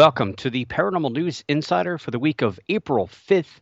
[0.00, 3.60] Welcome to the Paranormal News Insider for the week of April 5th,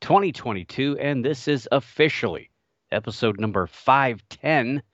[0.00, 0.96] 2022.
[1.00, 2.48] And this is officially
[2.92, 4.84] episode number 510.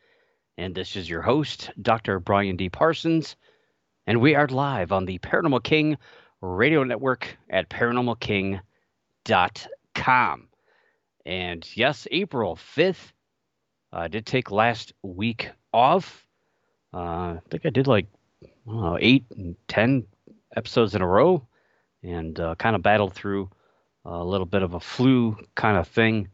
[0.56, 2.18] And this is your host, Dr.
[2.18, 2.70] Brian D.
[2.70, 3.36] Parsons.
[4.06, 5.98] And we are live on the Paranormal King
[6.40, 10.48] radio network at paranormalking.com.
[11.26, 13.12] And yes, April 5th.
[13.92, 16.26] I did take last week off.
[16.94, 18.06] Uh, I think I did like
[18.98, 20.06] eight and 10
[20.56, 21.46] episodes in a row
[22.02, 23.50] and uh, kind of battled through
[24.04, 26.28] a little bit of a flu kind of thing.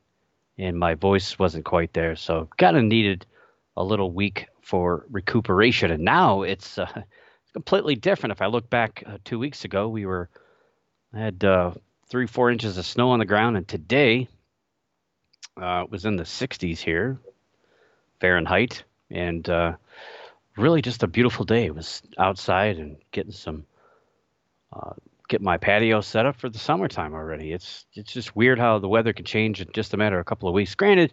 [0.59, 2.17] And my voice wasn't quite there.
[2.17, 3.27] So kind of needed
[3.77, 5.91] a little week for recuperation.
[5.91, 7.03] And now it's, uh,
[7.53, 8.33] completely different.
[8.33, 10.29] If I look back uh, two weeks ago, we were,
[11.15, 11.73] I had uh,
[12.09, 13.57] three, four inches of snow on the ground.
[13.57, 14.29] And today
[15.61, 17.19] uh, it was in the 60s here,
[18.21, 18.85] Fahrenheit.
[19.11, 19.75] And uh,
[20.57, 21.67] really just a beautiful day.
[21.67, 23.67] It was outside and getting some
[24.73, 24.93] uh,
[25.29, 27.53] get my patio set up for the summertime already.
[27.53, 30.25] It's it's just weird how the weather can change in just a matter of a
[30.25, 30.75] couple of weeks.
[30.75, 31.13] Granted,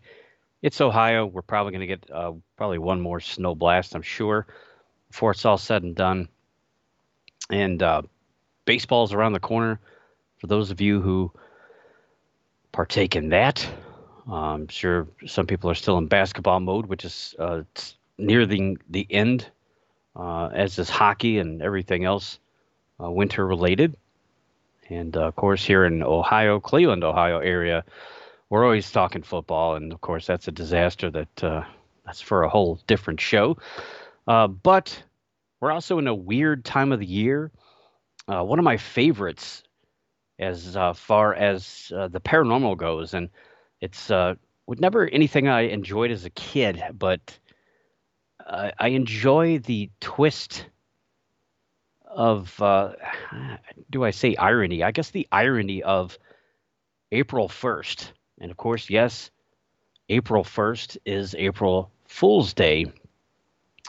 [0.61, 1.25] it's Ohio.
[1.25, 4.45] We're probably going to get uh, probably one more snow blast, I'm sure,
[5.09, 6.27] before it's all said and done.
[7.49, 8.01] And uh,
[8.65, 9.79] baseball's around the corner.
[10.39, 11.31] For those of you who
[12.71, 13.67] partake in that,
[14.27, 17.63] uh, I'm sure some people are still in basketball mode, which is uh,
[18.17, 19.47] near the the end,
[20.15, 22.39] uh, as is hockey and everything else
[23.01, 23.95] uh, winter related.
[24.89, 27.83] And uh, of course, here in Ohio, Cleveland, Ohio area,
[28.49, 31.11] we're always talking football, and of course, that's a disaster.
[31.11, 31.63] That uh,
[32.05, 33.57] that's for a whole different show.
[34.27, 35.03] Uh, but
[35.59, 37.51] we're also in a weird time of the year.
[38.27, 39.63] Uh, one of my favorites,
[40.39, 43.29] as uh, far as the paranormal goes, and
[43.81, 44.09] it's
[44.67, 47.37] never anything I enjoyed as a kid, but
[48.47, 50.65] I enjoy the twist
[52.09, 52.93] of uh,
[53.89, 54.83] do I say irony?
[54.83, 56.17] I guess the irony of
[57.11, 58.11] April 1st.
[58.41, 59.31] And of course, yes,
[60.09, 62.87] April 1st is April Fool's Day.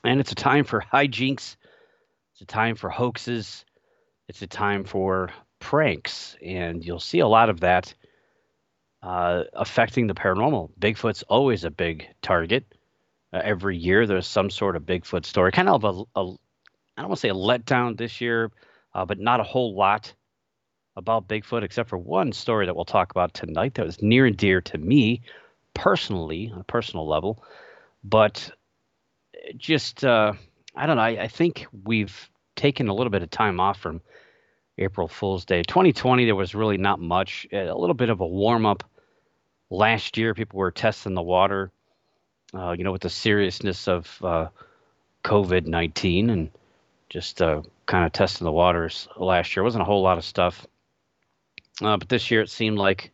[0.05, 1.57] And it's a time for hijinks,
[2.33, 3.65] it's a time for hoaxes,
[4.29, 6.37] it's a time for pranks.
[6.43, 7.95] And you'll see a lot of that
[9.03, 10.71] uh, affecting the paranormal.
[10.79, 12.65] Bigfoot's always a big target.
[13.33, 16.35] Uh, every year, there's some sort of Bigfoot story, kind of a, a
[17.01, 18.53] I don't want to say a letdown this year,
[18.95, 20.13] uh, but not a whole lot
[20.97, 24.37] about Bigfoot, except for one story that we'll talk about tonight that was near and
[24.37, 25.23] dear to me
[25.73, 27.43] personally, on a personal level.
[28.05, 28.51] But
[29.57, 30.35] just, uh,
[30.77, 34.03] I don't know, I, I, think we've taken a little bit of time off from
[34.77, 35.63] April Fool's Day.
[35.63, 38.85] 2020, there was really not much, a little bit of a warm up
[39.71, 40.35] last year.
[40.35, 41.73] People were testing the water,
[42.53, 44.49] uh, you know, with the seriousness of uh,
[45.25, 46.29] COVID 19.
[46.29, 46.51] And
[47.11, 49.63] just uh, kind of testing the waters last year.
[49.63, 50.67] It wasn't a whole lot of stuff,
[51.83, 53.11] uh, but this year it seemed like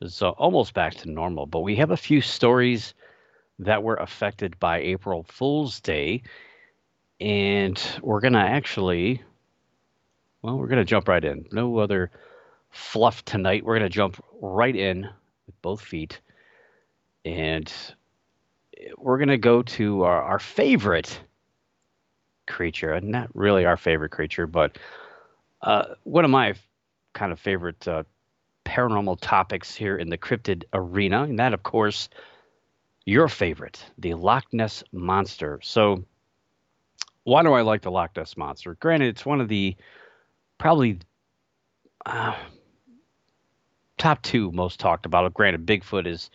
[0.00, 1.46] it's uh, almost back to normal.
[1.46, 2.94] But we have a few stories
[3.60, 6.22] that were affected by April Fool's Day,
[7.20, 9.22] and we're gonna actually,
[10.42, 11.46] well, we're gonna jump right in.
[11.52, 12.10] No other
[12.70, 13.64] fluff tonight.
[13.64, 15.08] We're gonna jump right in
[15.46, 16.20] with both feet,
[17.24, 17.72] and
[18.98, 21.20] we're gonna go to our, our favorite
[22.50, 23.00] creature.
[23.00, 24.76] Not really our favorite creature, but
[25.62, 26.54] uh, one of my
[27.12, 28.04] kind of favorite uh,
[28.64, 32.08] paranormal topics here in the cryptid arena, and that, of course,
[33.04, 35.60] your favorite, the Loch Ness monster.
[35.62, 36.04] So,
[37.24, 38.74] why do I like the Loch Ness monster?
[38.74, 39.76] Granted, it's one of the
[40.58, 40.98] probably
[42.06, 42.36] uh,
[43.98, 45.32] top two most talked about.
[45.34, 46.30] Granted, Bigfoot is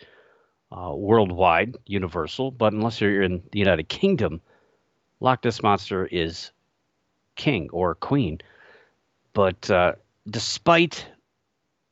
[0.72, 4.42] uh, worldwide, universal, but unless you're in the United Kingdom,
[5.20, 6.52] Loch Ness Monster is
[7.36, 8.40] king or queen.
[9.34, 9.94] But uh,
[10.30, 11.06] despite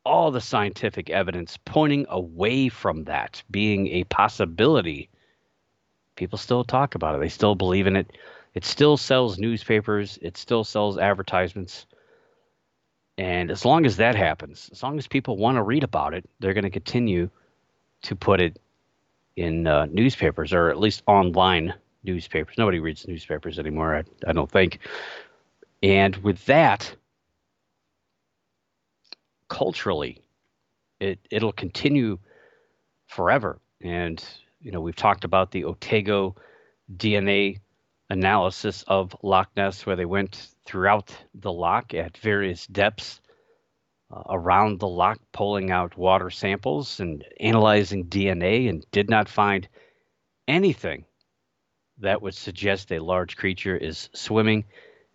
[0.06, 5.10] all the scientific evidence pointing away from that being a possibility,
[6.16, 7.20] people still talk about it.
[7.20, 8.12] They still believe in it.
[8.54, 11.86] It still sells newspapers, it still sells advertisements.
[13.18, 16.30] And as long as that happens, as long as people want to read about it,
[16.40, 17.30] they're going to continue
[18.04, 18.60] to put it
[19.36, 22.56] in uh, newspapers or at least online newspapers.
[22.58, 24.80] Nobody reads newspapers anymore, I, I don't think.
[25.82, 26.96] And with that,
[29.50, 30.22] culturally,
[31.00, 32.18] it it'll continue
[33.08, 33.60] forever.
[33.82, 34.24] And
[34.62, 36.36] you know, we've talked about the Otago
[36.96, 37.60] DNA
[38.10, 43.20] analysis of Loch Ness, where they went throughout the loch at various depths
[44.12, 49.68] uh, around the loch, pulling out water samples and analyzing DNA, and did not find
[50.48, 51.06] anything
[52.04, 54.66] that would suggest a large creature is swimming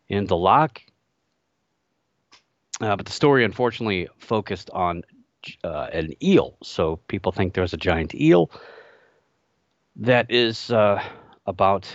[0.08, 0.82] in the loch.
[2.80, 5.02] Uh, but the story, unfortunately, focused on
[5.64, 6.56] uh, an eel.
[6.62, 8.50] So people think there's a giant eel
[9.96, 11.02] that is uh,
[11.46, 11.88] about,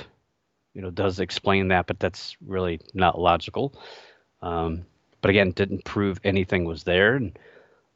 [0.73, 3.73] you know, does explain that, but that's really not logical.
[4.41, 4.85] Um,
[5.21, 7.15] but again, didn't prove anything was there.
[7.15, 7.39] And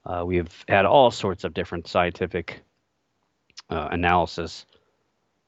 [0.05, 2.61] uh, we've had all sorts of different scientific
[3.69, 4.65] uh, analysis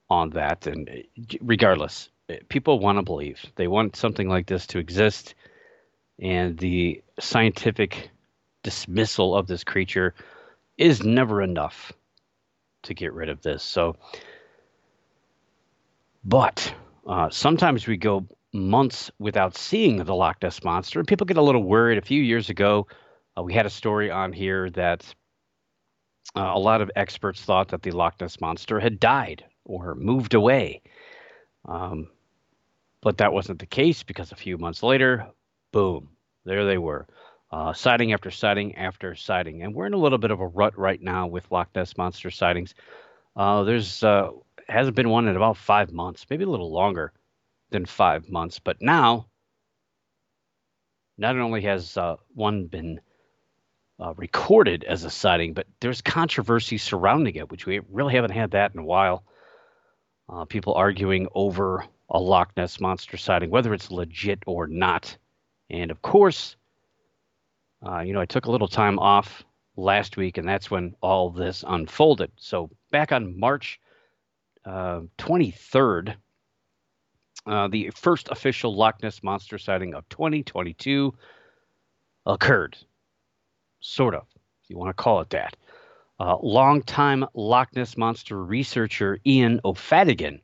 [0.10, 0.68] on that.
[0.68, 2.10] And uh, regardless,
[2.50, 3.44] people want to believe.
[3.56, 5.36] They want something like this to exist.
[6.20, 8.10] And the scientific
[8.64, 10.14] dismissal of this creature
[10.78, 11.92] is never enough
[12.84, 13.64] to get rid of this.
[13.64, 13.96] So,
[16.24, 16.74] but
[17.08, 21.42] uh, sometimes we go months without seeing the Loch Ness monster, and people get a
[21.42, 21.98] little worried.
[21.98, 22.88] A few years ago,
[23.38, 25.06] uh, we had a story on here that
[26.36, 30.34] uh, a lot of experts thought that the Loch Ness monster had died or moved
[30.34, 30.82] away.
[31.66, 32.10] Um,
[33.02, 35.28] but that wasn't the case because a few months later,
[35.72, 36.10] boom,
[36.44, 37.08] there they were.
[37.52, 39.64] Uh, sighting after sighting after sighting.
[39.64, 42.30] And we're in a little bit of a rut right now with Loch Ness Monster
[42.30, 42.76] sightings.
[43.36, 44.30] Uh, there's uh,
[44.68, 47.12] hasn't been one in about five months, maybe a little longer
[47.72, 48.60] than five months.
[48.60, 49.28] But now,
[51.18, 53.02] not only has uh, one been
[54.00, 58.52] uh, recorded as a sighting, but there's controversy surrounding it, which we really haven't had
[58.52, 59.24] that in a while.
[60.32, 65.18] Uh, people arguing over a Loch Ness monster sighting, whether it's legit or not.
[65.70, 66.56] And of course,
[67.86, 69.44] uh, you know, I took a little time off
[69.76, 72.32] last week, and that's when all this unfolded.
[72.36, 73.80] So back on March
[74.66, 76.16] uh, 23rd,
[77.48, 81.14] uh, the first official Loch Ness monster sighting of 2022
[82.26, 82.78] occurred.
[83.80, 84.26] Sort of,
[84.64, 85.56] if you want to call it that.
[86.20, 90.42] Uh, longtime Loch Ness monster researcher Ian O'Faodhagain,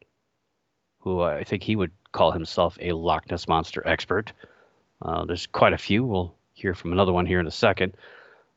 [1.00, 4.32] who I think he would call himself a Loch Ness monster expert.
[5.02, 6.06] Uh, there's quite a few.
[6.06, 7.98] We'll hear from another one here in a second.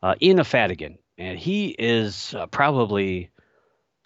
[0.00, 3.30] Uh, Ian O'Faodhagain, and he is uh, probably,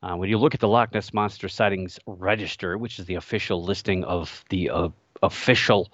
[0.03, 3.63] uh, when you look at the Loch Ness Monster Sightings Register, which is the official
[3.63, 4.89] listing of the uh,
[5.23, 5.93] official,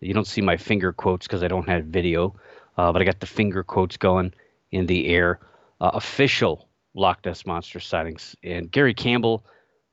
[0.00, 2.36] you don't see my finger quotes because I don't have video,
[2.76, 4.34] uh, but I got the finger quotes going
[4.70, 5.40] in the air.
[5.82, 8.36] Uh, official Loch Ness Monster Sightings.
[8.44, 9.44] And Gary Campbell,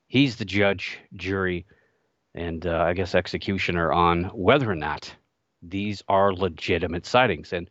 [0.06, 1.66] he's the judge, jury,
[2.32, 5.12] and I guess executioner on whether or not
[5.62, 7.52] these are legitimate sightings.
[7.52, 7.68] And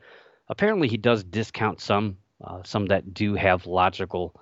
[0.50, 4.36] apparently, he does discount some, uh, some that do have logical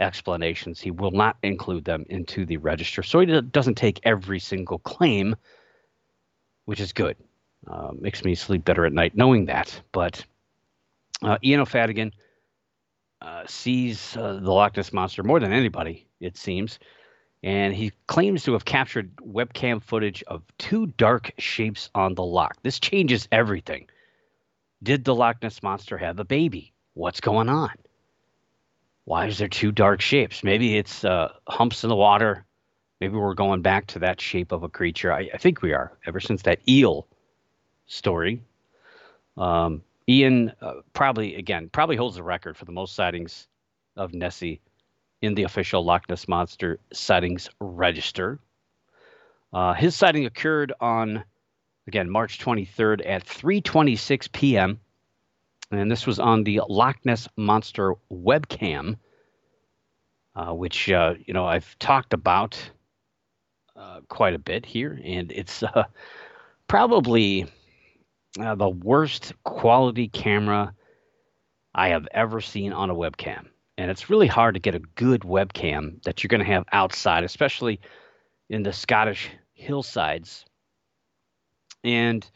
[0.00, 0.80] explanations.
[0.80, 3.04] He will not include them into the register.
[3.04, 5.36] So he doesn't take every single claim,
[6.64, 7.16] which is good.
[7.70, 9.80] Uh, makes me sleep better at night knowing that.
[9.92, 10.24] But
[11.22, 12.10] uh, Ian O'Faodhagain
[13.22, 16.78] uh, sees uh, the Loch Ness Monster more than anybody, it seems
[17.42, 22.56] and he claims to have captured webcam footage of two dark shapes on the loch.
[22.62, 23.88] This changes everything.
[24.82, 26.72] Did the Loch Ness monster have a baby?
[26.94, 27.70] What's going on?
[29.04, 30.44] Why is there two dark shapes?
[30.44, 32.44] Maybe it's uh, humps in the water.
[33.00, 35.12] Maybe we're going back to that shape of a creature.
[35.12, 35.92] I, I think we are.
[36.06, 37.08] Ever since that eel
[37.86, 38.42] story,
[39.36, 43.46] um, Ian uh, probably again probably holds the record for the most sightings
[43.96, 44.60] of Nessie
[45.20, 48.40] in the official Loch Ness Monster sightings register.
[49.52, 51.24] Uh, his sighting occurred on,
[51.86, 54.80] again, March 23rd at 3:26 p.m.
[55.70, 58.96] And this was on the Loch Ness Monster webcam,
[60.34, 62.58] uh, which uh, you know I've talked about
[63.76, 65.84] uh, quite a bit here, and it's uh,
[66.66, 67.46] probably
[68.40, 70.74] uh, the worst quality camera
[71.74, 73.46] I have ever seen on a webcam
[73.78, 77.24] and it's really hard to get a good webcam that you're going to have outside,
[77.24, 77.80] especially
[78.48, 80.44] in the Scottish hillsides.
[81.82, 82.28] And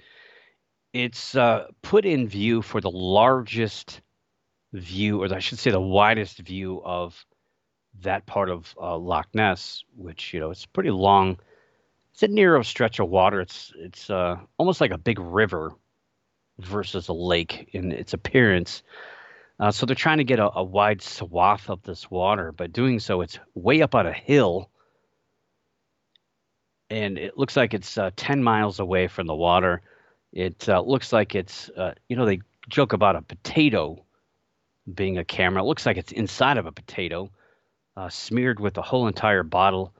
[0.92, 4.00] it's uh, put in view for the largest
[4.72, 7.24] view, or I should say, the widest view of
[8.00, 11.38] that part of uh, Loch Ness, which you know it's pretty long.
[12.12, 13.40] It's a narrow stretch of water.
[13.40, 15.72] It's it's uh, almost like a big river
[16.58, 18.82] versus a lake in its appearance.
[19.58, 23.00] Uh, so they're trying to get a, a, wide swath of this water, but doing
[23.00, 24.70] so, it's way up on a hill.
[26.90, 29.80] And it looks like it's uh, 10 miles away from the water.
[30.32, 34.04] It uh, looks like it's, uh, you know, they joke about a potato
[34.92, 35.62] being a camera.
[35.62, 37.30] It looks like it's inside of a potato.
[37.96, 39.92] uh, smeared with a whole entire bottle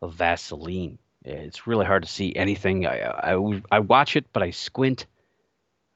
[0.00, 0.98] of Vaseline.
[1.24, 2.86] It's really hard to see anything.
[2.86, 5.06] I, I, I watch it, but I squint.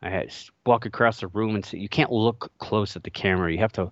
[0.04, 0.32] I had
[0.66, 1.78] walk across the room and see.
[1.78, 3.50] You can't look close at the camera.
[3.50, 3.90] You have to,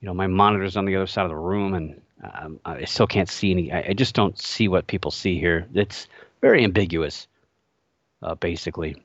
[0.00, 2.00] you know, my monitor's on the other side of the room, and
[2.34, 3.72] um, I still can't see any.
[3.72, 5.68] I, I, just don't see what people see here.
[5.74, 6.08] It's
[6.40, 7.28] very ambiguous,
[8.20, 9.00] uh, basically.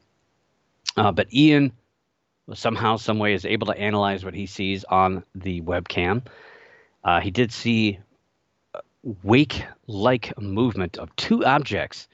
[0.95, 1.71] Uh, but Ian
[2.53, 6.23] somehow, some way, is able to analyze what he sees on the webcam.
[7.03, 7.99] Uh, he did see
[9.23, 12.07] wake-like movement of two objects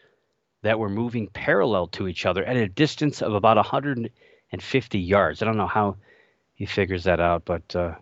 [0.64, 5.42] that were moving parallel to each other at a distance of about 150 yards.
[5.42, 5.98] I don't know how
[6.56, 7.96] he figures that out, but uh,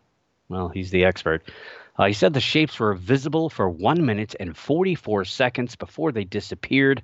[0.47, 1.43] well, he's the expert.
[1.97, 6.23] Uh, he said the shapes were visible for one minute and 44 seconds before they
[6.23, 7.03] disappeared,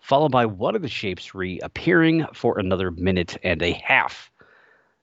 [0.00, 4.30] followed by one of the shapes reappearing for another minute and a half.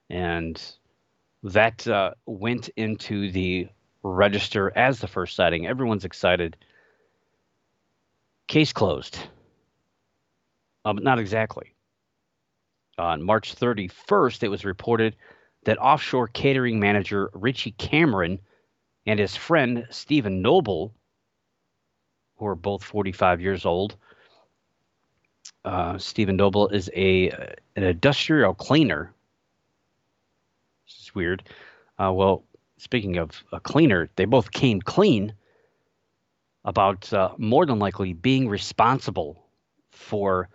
[0.08, 0.60] And
[1.42, 3.68] that uh, went into the
[4.02, 5.66] register as the first sighting.
[5.66, 6.56] Everyone's excited.
[8.48, 9.18] Case closed.
[10.84, 11.74] But not exactly.
[12.98, 15.16] On March 31st, it was reported
[15.64, 18.38] that offshore catering manager Richie Cameron
[19.06, 20.94] and his friend Stephen Noble,
[22.36, 23.96] who are both 45 years old,
[25.64, 27.30] uh, Stephen Noble is a
[27.76, 29.12] an industrial cleaner.
[30.86, 31.42] This is weird.
[31.98, 32.44] Uh, well,
[32.78, 35.34] speaking of a cleaner, they both came clean
[36.64, 39.44] about uh, more than likely being responsible
[39.90, 40.48] for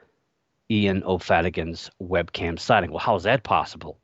[0.70, 2.92] Ian O'Faodhagain's webcam sighting.
[2.92, 4.00] Well, how is that possible?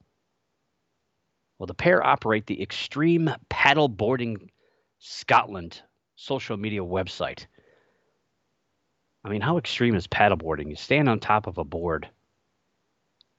[1.57, 4.49] Well, the pair operate the Extreme Paddleboarding
[4.99, 5.81] Scotland
[6.15, 7.45] social media website.
[9.23, 10.69] I mean, how extreme is paddleboarding?
[10.69, 12.09] You stand on top of a board.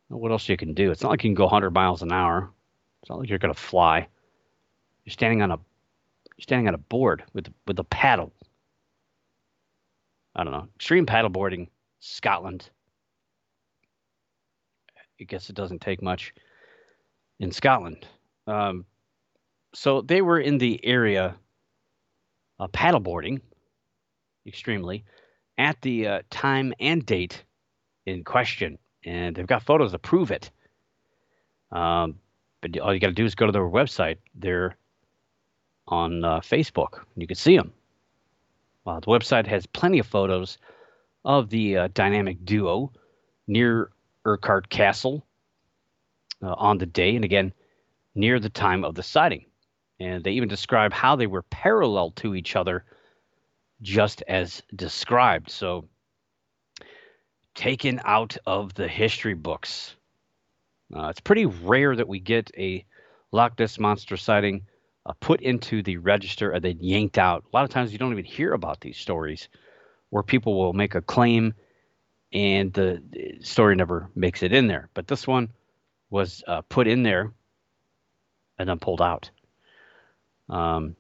[0.09, 0.91] What else you can do?
[0.91, 2.51] It's not like you can go 100 miles an hour.
[3.01, 4.09] It's not like you're going to fly.
[5.05, 8.33] You're standing on a you're standing on a board with with a paddle.
[10.35, 10.69] I don't know.
[10.77, 11.69] Extreme paddleboarding,
[12.01, 12.69] Scotland.
[15.23, 16.35] I guess it doesn't take much
[17.39, 18.05] in Scotland.
[18.49, 18.85] Um,
[19.73, 21.37] so they were in the area
[22.59, 23.41] uh, paddleboarding
[24.49, 25.05] extremely
[25.59, 27.45] at the uh, time and date
[28.05, 30.51] in question, and they've got photos to prove it.
[31.71, 32.19] Um,
[32.61, 34.17] but all you got to do is go to their website.
[34.35, 34.77] They're
[35.87, 37.01] on uh, Facebook.
[37.17, 37.73] You can see them.
[38.85, 40.59] Uh, the website has plenty of photos
[41.25, 42.91] of the uh, dynamic duo
[43.47, 43.93] near
[44.25, 45.27] Urquhart Castle
[46.43, 47.53] uh, on the day, and again,
[48.15, 49.47] near the time of the sighting.
[50.01, 52.85] And they even describe how they were parallel to each other,
[53.81, 55.51] just as described.
[55.51, 55.89] So,
[57.55, 59.95] taken out of the history books.
[60.95, 62.85] Uh, it's pretty rare that we get a
[63.31, 64.67] Loch Ness Monster sighting
[65.07, 67.45] uh, put into the register and then yanked out.
[67.45, 69.49] A lot of times you don't even hear about these stories
[70.11, 71.55] where people will make a claim
[72.33, 73.03] and the
[73.41, 74.89] story never makes it in there.
[74.95, 75.51] But this one
[76.11, 77.33] was uh, put in there
[78.59, 79.31] and then pulled out.
[80.49, 80.97] Um,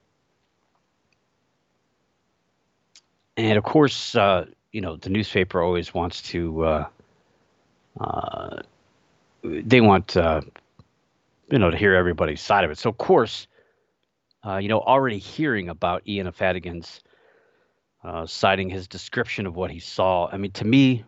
[3.36, 6.88] and of course, uh, you know, the newspaper always wants to, uh,
[8.00, 8.62] uh
[9.42, 10.40] they want, uh,
[11.50, 12.78] you know, to hear everybody's side of it.
[12.78, 13.46] So, of course,
[14.46, 17.02] uh, you know, already hearing about Ian Faodhagain's
[18.26, 20.28] sighting his description of what he saw.
[20.32, 21.04] I mean, to me,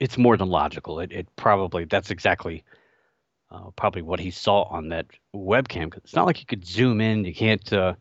[0.00, 1.00] it's more than logical.
[1.00, 2.64] It, it probably that's exactly
[3.50, 5.96] uh, probably what he saw on that webcam.
[5.96, 7.24] It's not like you could zoom in.
[7.24, 7.72] You can't.
[7.72, 7.94] Uh,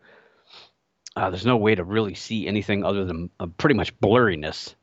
[1.15, 4.75] uh, there's no way to really see anything other than uh, pretty much blurriness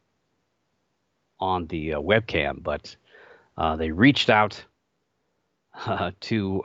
[1.41, 2.63] on the uh, webcam.
[2.63, 2.97] But
[3.59, 4.65] uh, they reached out
[6.21, 6.63] to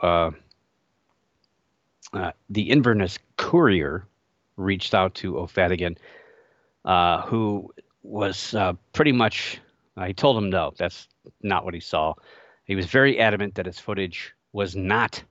[2.50, 4.06] the Inverness Courier
[4.56, 5.96] reached out to O'Faodhagain,
[7.26, 8.54] who was
[8.92, 9.60] pretty much,
[10.06, 11.08] he told him no, that's
[11.42, 12.14] not what he saw.
[12.64, 15.22] He was very adamant that his footage was not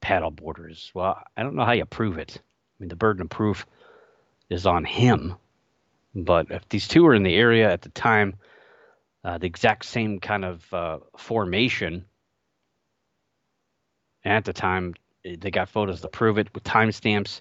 [0.00, 0.90] paddle boarders.
[0.94, 2.38] Well, I don't know how you prove it.
[2.38, 3.66] I mean, the burden of proof
[4.48, 5.36] is on him.
[6.14, 8.34] But if these two were in the area at the time,
[9.24, 12.04] uh, the exact same kind of uh, formation,
[14.24, 14.94] at the time,
[15.24, 17.40] they got photos to prove it with timestamps.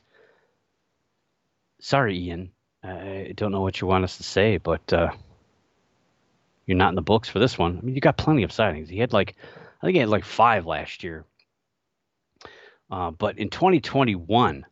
[1.80, 2.51] Sorry, Ian.
[2.84, 5.12] I don't know what you want us to say, but uh,
[6.65, 7.77] you're not in the books for this one.
[7.77, 8.89] I mean, you got plenty of sightings.
[8.89, 9.36] He had like,
[9.82, 11.25] I think he had like five last year.
[12.89, 14.65] Uh, but in 2021,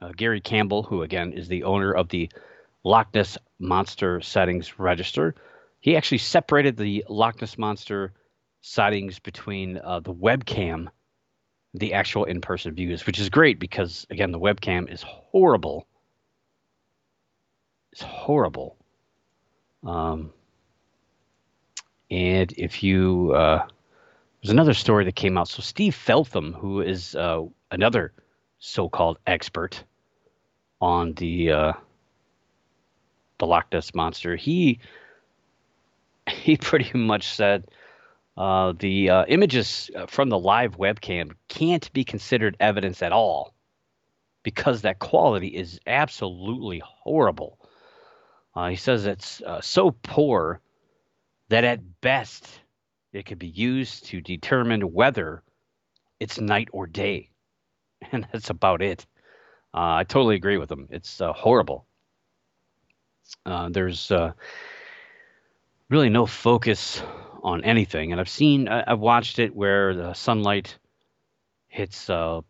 [0.00, 2.30] uh, Gary Campbell, who again is the owner of the
[2.84, 5.34] Loch Ness Monster Sightings Register,
[5.80, 8.12] he actually separated the Loch Ness Monster
[8.60, 10.88] sightings between uh, the webcam
[11.74, 15.86] the actual in-person views, which is great because again the webcam is horrible.
[17.92, 18.76] It's horrible.
[19.84, 20.32] Um,
[22.10, 23.66] and if you uh,
[24.42, 25.48] there's another story that came out.
[25.48, 28.12] So Steve Feltham, who is uh, another
[28.58, 29.84] so-called expert
[30.80, 31.72] on the uh,
[33.38, 34.80] the Loch Ness monster, he
[36.30, 37.64] he pretty much said
[38.36, 43.52] uh, the uh, images uh, from the live webcam can't be considered evidence at all
[44.44, 47.58] because that quality is absolutely horrible.
[48.54, 50.60] Uh, he says it's uh, so poor
[51.48, 52.60] that at best
[53.12, 55.42] it could be used to determine whether
[56.20, 57.30] it's night or day.
[58.12, 59.06] And that's about it.
[59.74, 60.86] Uh, I totally agree with them.
[60.90, 61.84] It's uh, horrible.
[63.44, 64.32] Uh, there's uh,
[65.88, 67.02] really no focus
[67.42, 68.12] on anything.
[68.12, 70.78] And I've seen, I've watched it where the sunlight
[71.66, 72.40] hits uh,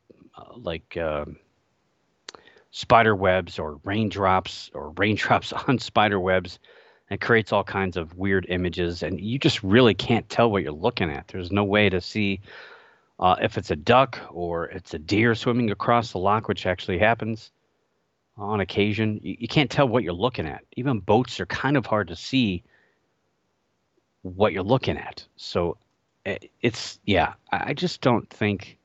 [0.56, 1.38] like um,
[2.70, 6.58] spider webs or raindrops or raindrops on spider webs
[7.10, 10.72] and creates all kinds of weird images and you just really can't tell what you're
[10.72, 11.28] looking at.
[11.28, 12.40] There's no way to see
[13.18, 16.98] uh, if it's a duck or it's a deer swimming across the lock, which actually
[16.98, 17.50] happens
[18.36, 19.20] on occasion.
[19.22, 20.64] You, you can't tell what you're looking at.
[20.76, 22.62] Even boats are kind of hard to see
[24.22, 25.26] what you're looking at.
[25.36, 25.78] So
[26.26, 28.78] eh, it's yeah i just don't think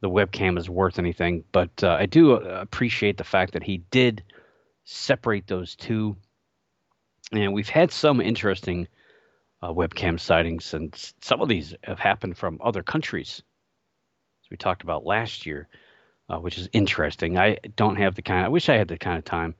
[0.00, 3.78] the webcam is worth anything but uh, i do uh, appreciate the fact that he
[3.90, 4.22] did
[4.84, 6.16] separate those two
[7.32, 8.88] and we've had some interesting
[9.62, 13.42] uh, webcam sightings, and some of these have happened from other countries,
[14.44, 15.68] as we talked about last year,
[16.28, 17.38] uh, which is interesting.
[17.38, 18.44] I don't have the kind.
[18.44, 19.54] I wish I had the kind of time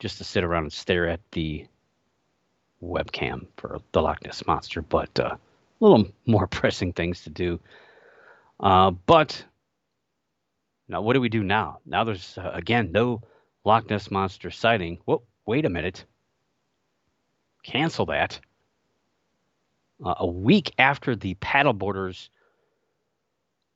[0.00, 1.66] just to sit around and stare at the
[2.82, 5.38] webcam for the Loch Ness monster, but uh, a
[5.80, 7.60] little more pressing things to do.
[8.58, 9.44] Uh, but
[10.88, 11.78] now, what do we do now?
[11.86, 13.22] Now there's uh, again no
[13.64, 14.98] Loch Ness monster sighting.
[15.46, 16.04] Wait a minute
[17.62, 18.40] cancel that.
[20.04, 22.28] Uh, a week after the paddleboarders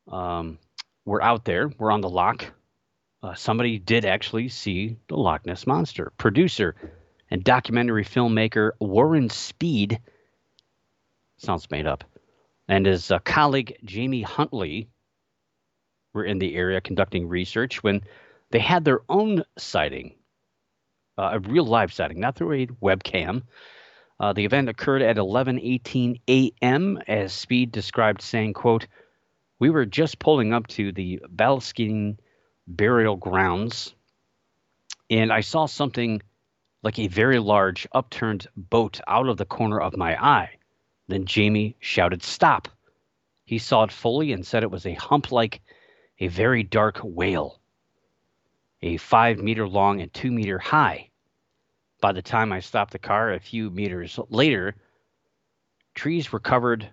[0.08, 0.58] um,
[1.04, 2.52] were out there, were on the lock,
[3.22, 6.12] uh, somebody did actually see the Loch Ness Monster.
[6.18, 6.74] Producer
[7.30, 10.00] and documentary filmmaker Warren Speed,
[11.38, 12.04] sounds made up,
[12.68, 14.88] and his uh, colleague Jamie Huntley
[16.12, 18.02] were in the area conducting research when
[18.50, 20.14] they had their own sighting,
[21.18, 23.42] uh, a real live sighting, not through a webcam.
[24.18, 26.98] Uh, the event occurred at 11:18 a.m.
[27.06, 28.86] as Speed described, saying, "quote
[29.58, 32.18] We were just pulling up to the Ballyskean
[32.66, 33.94] burial grounds,
[35.10, 36.22] and I saw something
[36.82, 40.50] like a very large upturned boat out of the corner of my eye.
[41.08, 42.68] Then Jamie shouted, "Stop!"
[43.44, 45.60] He saw it fully and said it was a hump like
[46.18, 47.60] a very dark whale,
[48.82, 51.10] a five meter long and two meter high.
[52.00, 54.76] By the time I stopped the car a few meters later,
[55.94, 56.88] trees were covered.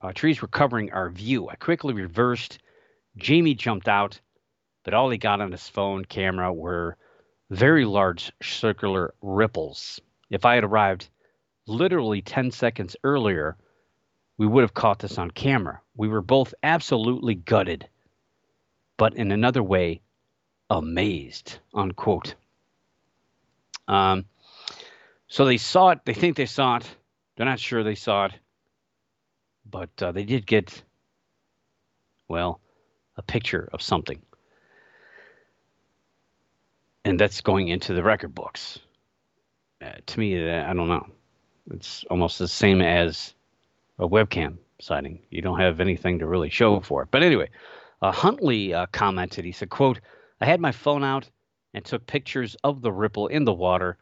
[0.00, 1.48] Uh, trees were covering our view.
[1.48, 2.58] I quickly reversed.
[3.16, 4.20] Jamie jumped out,
[4.84, 6.96] but all he got on his phone camera were
[7.50, 10.00] very large circular ripples.
[10.30, 11.08] If I had arrived
[11.66, 13.56] literally 10 seconds earlier,
[14.38, 15.80] we would have caught this on camera.
[15.96, 17.88] We were both absolutely gutted,
[18.96, 20.00] but in another way,
[20.70, 21.58] amazed.
[21.74, 22.34] Unquote.
[23.88, 24.24] Um,
[25.26, 26.00] so they saw it.
[26.04, 26.88] They think they saw it.
[27.36, 28.32] They're not sure they saw it,
[29.68, 30.82] but uh, they did get,
[32.28, 32.60] well,
[33.16, 34.20] a picture of something,
[37.04, 38.78] and that's going into the record books.
[39.80, 41.06] Uh, to me, uh, I don't know.
[41.70, 43.32] It's almost the same as
[43.98, 45.20] a webcam sighting.
[45.30, 47.08] You don't have anything to really show for it.
[47.10, 47.48] But anyway,
[48.02, 49.46] uh, Huntley uh, commented.
[49.46, 50.00] He said, "quote
[50.42, 51.28] I had my phone out
[51.74, 53.98] and took pictures of the ripple in the water,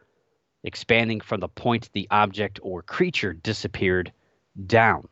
[0.63, 4.13] expanding from the point the object or creature disappeared
[4.65, 5.09] down.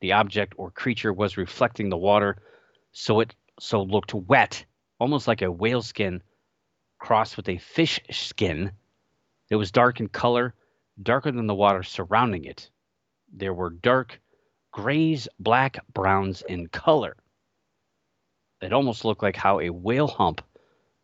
[0.00, 2.38] The object or creature was reflecting the water,
[2.92, 4.64] so it so looked wet,
[4.98, 6.22] almost like a whale skin
[6.98, 8.72] crossed with a fish skin.
[9.50, 10.54] It was dark in color,
[11.02, 12.70] darker than the water surrounding it.
[13.30, 14.20] There were dark
[14.70, 17.16] grays, black, browns in color.
[18.62, 20.42] It almost looked like how a whale hump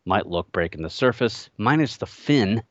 [0.09, 2.63] might look breaking the surface, minus the fin.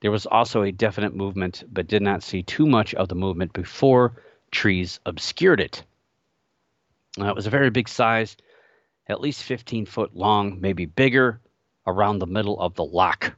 [0.00, 3.52] There was also a definite movement, but did not see too much of the movement
[3.52, 5.82] before trees obscured it.
[7.20, 8.36] Uh, it was a very big size,
[9.08, 11.40] at least 15 foot long, maybe bigger,
[11.88, 13.36] around the middle of the lock.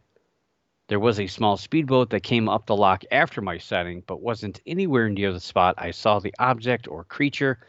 [0.89, 4.61] There was a small speedboat that came up the lock after my sighting, but wasn't
[4.67, 7.61] anywhere near the spot I saw the object or creature.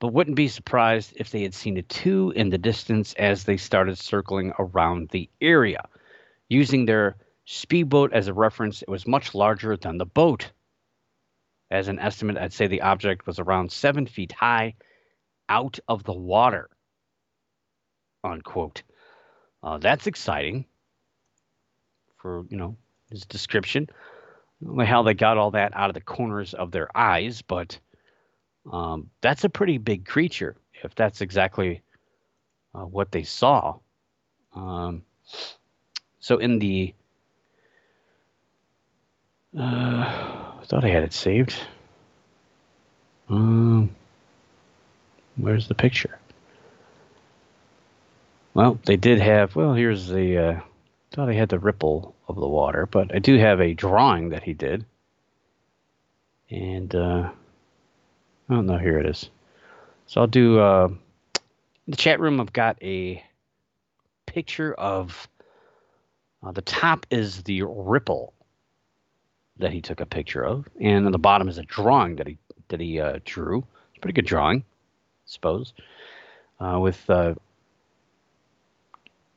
[0.00, 3.56] But wouldn't be surprised if they had seen a two in the distance as they
[3.56, 5.88] started circling around the area.
[6.48, 10.52] Using their speedboat as a reference, it was much larger than the boat.
[11.70, 14.74] As an estimate, I'd say the object was around seven feet high
[15.48, 16.70] out of the water.
[18.22, 18.82] Unquote.
[19.62, 20.64] Uh, that's exciting
[22.16, 22.76] for, you know,
[23.10, 23.88] his description.
[23.90, 27.42] I don't know how they got all that out of the corners of their eyes,
[27.42, 27.78] but
[28.70, 31.82] um, that's a pretty big creature if that's exactly
[32.74, 33.78] uh, what they saw.
[34.54, 35.02] Um,
[36.20, 36.94] so in the,
[39.58, 41.54] uh, I thought I had it saved.
[43.28, 43.94] Um,
[45.36, 46.18] where's the picture?
[48.54, 49.54] Well, they did have.
[49.54, 50.38] Well, here's the.
[50.38, 50.60] Uh,
[51.12, 54.42] thought I had the ripple of the water, but I do have a drawing that
[54.42, 54.84] he did.
[56.50, 57.30] And uh,
[58.50, 59.30] oh no, here it is.
[60.06, 60.88] So I'll do uh,
[61.86, 62.40] the chat room.
[62.40, 63.22] I've got a
[64.26, 65.28] picture of
[66.42, 68.32] uh, the top is the ripple
[69.58, 72.38] that he took a picture of, and on the bottom is a drawing that he
[72.68, 73.58] that he uh, drew.
[73.90, 75.72] It's a pretty good drawing, I suppose,
[76.60, 77.34] uh, with uh,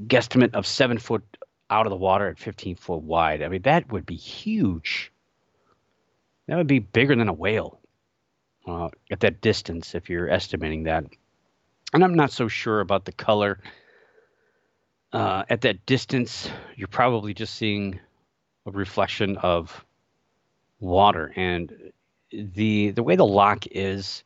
[0.08, 1.24] guesstimate of seven foot
[1.70, 3.42] out of the water at 15 foot wide.
[3.42, 5.12] I mean, that would be huge.
[6.48, 7.81] That would be bigger than a whale
[8.68, 11.06] uh, at that distance, if you're estimating that.
[11.94, 13.60] And I'm not so sure about the color.
[15.12, 18.00] Uh, at that distance, you're probably just seeing
[18.66, 19.84] a reflection of
[20.80, 21.92] water, and
[22.32, 24.24] the the way the lock is,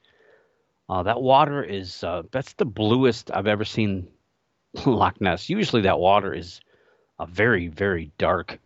[0.89, 4.07] uh, that water is uh, that's the bluest I've ever seen
[4.85, 5.49] Loch Ness.
[5.49, 6.61] Usually, that water is
[7.17, 8.59] a very very dark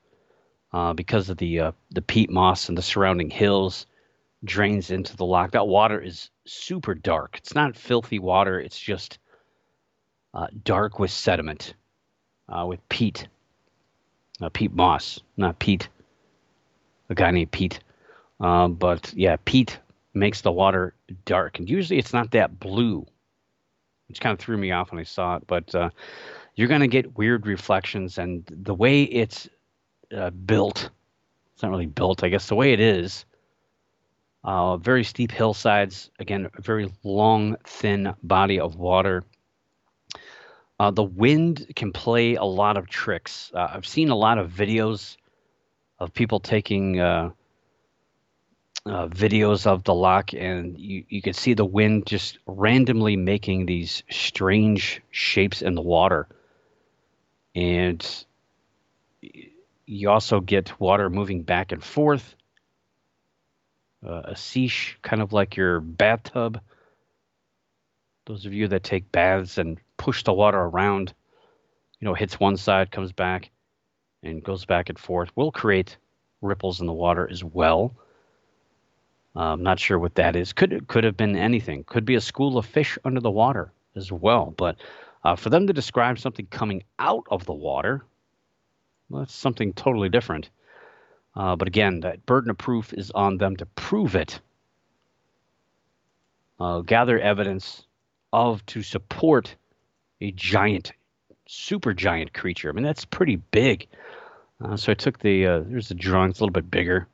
[0.74, 3.86] uh, because of the uh, the peat moss and the surrounding hills
[4.44, 5.52] drains into the lock.
[5.52, 7.38] That water is super dark.
[7.38, 8.60] It's not filthy water.
[8.60, 9.20] It's just
[10.34, 11.74] uh, dark with sediment,
[12.48, 13.28] uh, with peat,
[14.42, 15.90] uh, peat moss, not peat.
[17.12, 17.80] A guy named Pete,
[18.40, 19.80] um, but yeah, peat
[20.14, 20.94] makes the water
[21.26, 23.04] dark, and usually it's not that blue,
[24.08, 25.48] which kind of threw me off when I saw it.
[25.48, 25.90] But uh,
[26.56, 29.50] you're going to get weird reflections, and the way it's
[30.16, 30.92] uh, built,
[31.56, 32.48] it's not really built, I guess.
[32.48, 33.26] The way it is,
[34.44, 36.12] uh, very steep hillsides.
[36.20, 39.24] Again, a very long, thin body of water.
[40.80, 43.52] Uh, the wind can play a lot of tricks.
[43.54, 45.18] Uh, I've seen a lot of videos
[46.00, 47.32] of people taking uh,
[48.86, 53.66] uh, videos of the lock, and you, you can see the wind just randomly making
[53.66, 56.28] these strange shapes in the water.
[57.56, 58.26] And
[59.86, 62.36] you also get water moving back and forth.
[64.06, 66.62] Uh, a seiche, kind of like your bathtub.
[68.26, 71.14] Those of you that take baths and push the water around,
[72.00, 73.50] you know, hits one side, comes back,
[74.24, 75.98] and goes back and forth, will create
[76.42, 77.94] ripples in the water as well.
[79.36, 80.54] Uh, I'm not sure what that is.
[80.54, 81.84] Could could have been anything.
[81.84, 84.54] Could be a school of fish under the water as well.
[84.58, 84.78] But
[85.24, 88.04] uh, for them to describe something coming out of the water,
[89.10, 90.50] well, that's something totally different.
[91.36, 94.40] Uh, but again, that burden of proof is on them to prove it.
[96.60, 97.86] Uh, gather evidence
[98.34, 99.56] of to support
[100.22, 100.92] a giant,
[101.48, 102.70] super giant creature.
[102.70, 103.88] I mean, that's pretty big.
[104.62, 107.08] Uh, so I took the, uh, there's the drawing, it's a little bit bigger.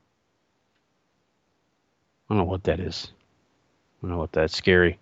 [2.28, 3.12] I don't know what that is.
[3.12, 4.98] I don't know what that's scary.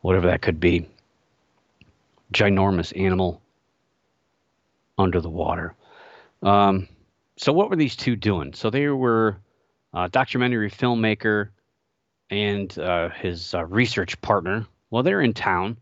[0.00, 0.88] Whatever that could be.
[2.34, 3.40] Ginormous animal
[4.98, 5.74] under the water.
[6.42, 6.88] Um,
[7.40, 8.52] so what were these two doing?
[8.52, 9.38] So they were
[9.94, 11.48] a documentary filmmaker
[12.28, 14.66] and uh, his uh, research partner.
[14.90, 15.78] Well, they're in town,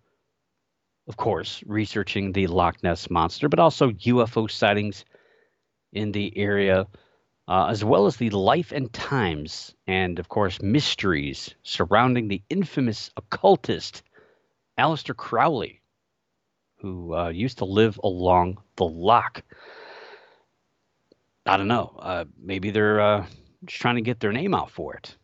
[1.09, 5.05] of course, researching the Loch Ness monster, but also UFO sightings
[5.93, 6.87] in the area,
[7.49, 13.11] uh, as well as the life and times, and of course, mysteries surrounding the infamous
[13.17, 14.05] occultist
[14.79, 15.83] Aleister Crowley,
[16.77, 19.43] who uh, used to live along the loch.
[21.49, 21.97] I don't know.
[21.99, 23.27] Uh, maybe they're uh,
[23.65, 25.17] just trying to get their name out for it.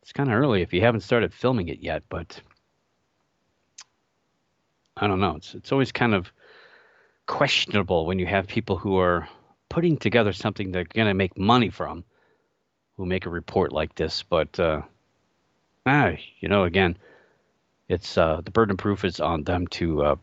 [0.00, 2.40] It's kind of early if you haven't started filming it yet, but
[4.96, 5.36] I don't know.
[5.36, 6.32] It's it's always kind of
[7.26, 9.28] questionable when you have people who are
[9.68, 12.04] putting together something they're going to make money from,
[12.96, 14.22] who make a report like this.
[14.22, 14.80] But uh,
[15.84, 16.96] ah, you know, again,
[17.88, 20.16] it's uh, the burden of proof is on them to uh,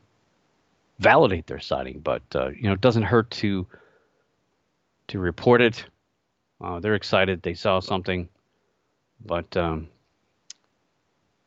[0.97, 1.99] validate their sighting.
[1.99, 3.67] But uh, you know, it doesn't hurt to
[5.07, 5.85] to report it.
[6.59, 8.27] Uh, they're excited they saw something,
[9.25, 9.87] but um,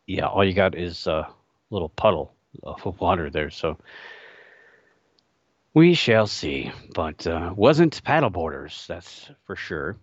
[0.07, 1.29] yeah, all you got is a
[1.71, 3.51] little puddle of water there.
[3.51, 3.77] So
[5.75, 6.73] we shall see.
[6.95, 9.97] But uh, wasn't paddle boarders, that's for sure.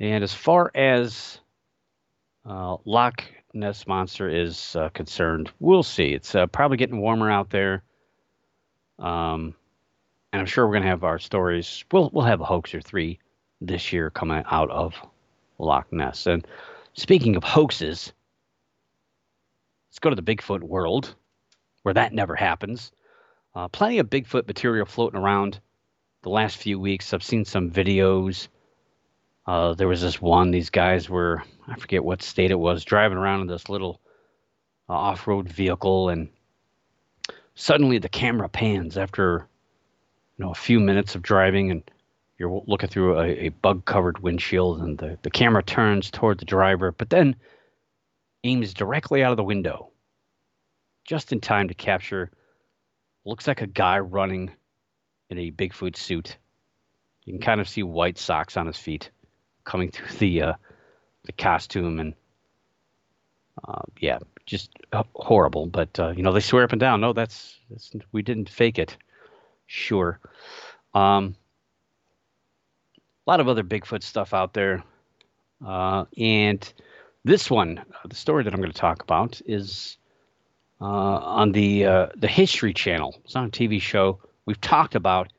[0.00, 1.38] And as far as
[2.44, 6.12] uh, Loch Ness Monster is uh, concerned, we'll see.
[6.12, 7.82] It's uh, probably getting warmer out there.
[8.98, 9.54] Um,
[10.34, 11.84] and I'm sure we're gonna have our stories.
[11.92, 13.20] We'll we'll have a hoax or three
[13.60, 14.96] this year coming out of
[15.60, 16.26] Loch Ness.
[16.26, 16.44] And
[16.94, 18.12] speaking of hoaxes,
[19.88, 21.14] let's go to the Bigfoot world,
[21.84, 22.90] where that never happens.
[23.54, 25.60] Uh, plenty of Bigfoot material floating around
[26.22, 27.14] the last few weeks.
[27.14, 28.48] I've seen some videos.
[29.46, 33.18] Uh, there was this one, these guys were, I forget what state it was, driving
[33.18, 34.00] around in this little
[34.88, 36.28] uh, off road vehicle, and
[37.54, 39.46] suddenly the camera pans after
[40.36, 41.82] you know a few minutes of driving, and
[42.38, 46.44] you're looking through a, a bug covered windshield, and the, the camera turns toward the
[46.44, 47.36] driver, but then
[48.42, 49.90] aims directly out of the window
[51.04, 52.30] just in time to capture
[53.24, 54.50] looks like a guy running
[55.30, 56.36] in a Bigfoot suit.
[57.24, 59.10] You can kind of see white socks on his feet
[59.64, 60.52] coming through the uh,
[61.24, 62.14] the costume, and
[63.66, 64.70] uh, yeah, just
[65.14, 65.66] horrible.
[65.66, 68.78] But uh, you know, they swear up and down, no, that's, that's we didn't fake
[68.78, 68.96] it.
[69.66, 70.20] Sure.
[70.94, 71.36] Um,
[73.26, 74.84] a lot of other Bigfoot stuff out there,
[75.66, 76.72] uh, and
[77.24, 79.96] this one, uh, the story that I'm going to talk about, is
[80.80, 83.18] uh, on the uh, the History Channel.
[83.24, 85.32] It's on a TV show we've talked about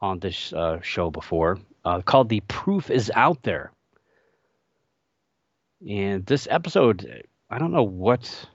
[0.00, 3.72] on this uh, show before, uh, called "The Proof Is Out There."
[5.88, 8.46] And this episode, I don't know what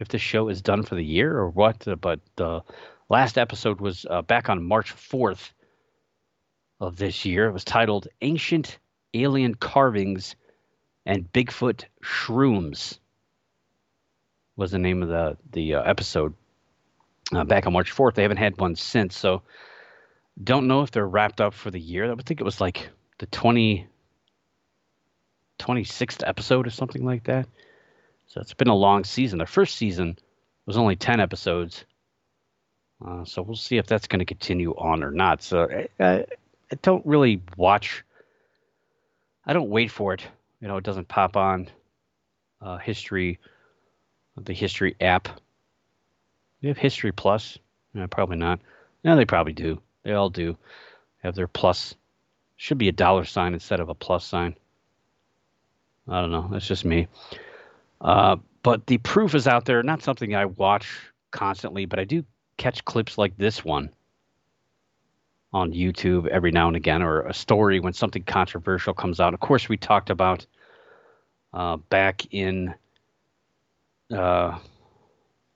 [0.00, 2.62] if the show is done for the year or what, but the
[3.08, 5.52] last episode was uh, back on March fourth
[6.80, 7.48] of this year.
[7.48, 8.78] It was titled "Ancient
[9.14, 10.36] Alien Carvings
[11.04, 12.98] and Bigfoot Shrooms."
[14.56, 16.34] was the name of the the uh, episode
[17.32, 18.14] uh, back on March 4th.
[18.14, 19.42] They haven't had one since, so
[20.42, 22.04] don't know if they're wrapped up for the year.
[22.04, 22.88] I would think it was like
[23.18, 23.86] the 20
[25.58, 27.48] 26th episode or something like that.
[28.26, 29.38] So it's been a long season.
[29.38, 30.18] Their first season
[30.66, 31.84] was only 10 episodes.
[33.04, 35.42] Uh, so we'll see if that's going to continue on or not.
[35.42, 36.26] So I, I,
[36.72, 38.02] I, don't really watch.
[39.44, 40.26] I don't wait for it.
[40.60, 41.68] You know, it doesn't pop on
[42.62, 43.38] uh, history
[44.44, 45.28] the History app.
[46.60, 47.58] You have History Plus?
[48.10, 48.60] Probably not.
[49.04, 49.80] No, they probably do.
[50.02, 50.56] They all do
[51.22, 51.94] have their plus.
[52.56, 54.54] Should be a dollar sign instead of a plus sign.
[56.08, 56.48] I don't know.
[56.50, 57.08] That's just me.
[58.00, 59.82] Uh, but the proof is out there.
[59.82, 60.88] Not something I watch
[61.30, 62.24] constantly, but I do
[62.56, 63.90] catch clips like this one
[65.52, 69.34] on YouTube every now and again, or a story when something controversial comes out.
[69.34, 70.46] Of course, we talked about
[71.52, 72.74] uh, back in
[74.14, 74.58] uh,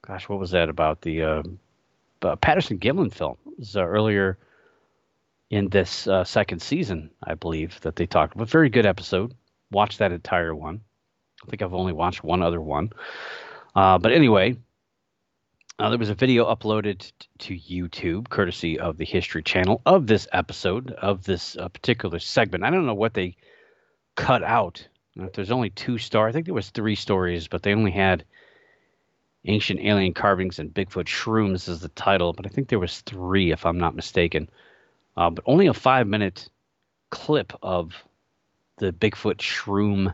[0.07, 3.37] gosh, what was that about the uh, Patterson Gimlin film?
[3.47, 4.39] It was uh, earlier
[5.51, 8.49] in this uh, second season, I believe, that they talked about.
[8.49, 9.35] Very good episode.
[9.71, 10.81] Watch that entire one.
[11.45, 12.91] I think I've only watched one other one.
[13.75, 14.57] Uh, but anyway,
[15.81, 20.29] uh, there was a video uploaded to YouTube, courtesy of the History Channel, of this
[20.31, 22.65] episode, of this uh, particular segment.
[22.65, 23.35] I don't know what they
[24.15, 24.87] cut out.
[25.17, 28.25] If there's only two stars, I think there was three stories, but they only had
[29.47, 33.51] Ancient Alien Carvings and Bigfoot Shrooms as the title, but I think there was three,
[33.51, 34.51] if I'm not mistaken.
[35.17, 36.51] Uh, but only a five minute
[37.09, 37.95] clip of
[38.77, 40.13] the Bigfoot Shroom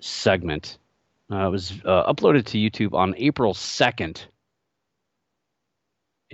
[0.00, 0.78] segment.
[1.28, 4.26] Uh, it was uh, uploaded to YouTube on April 2nd.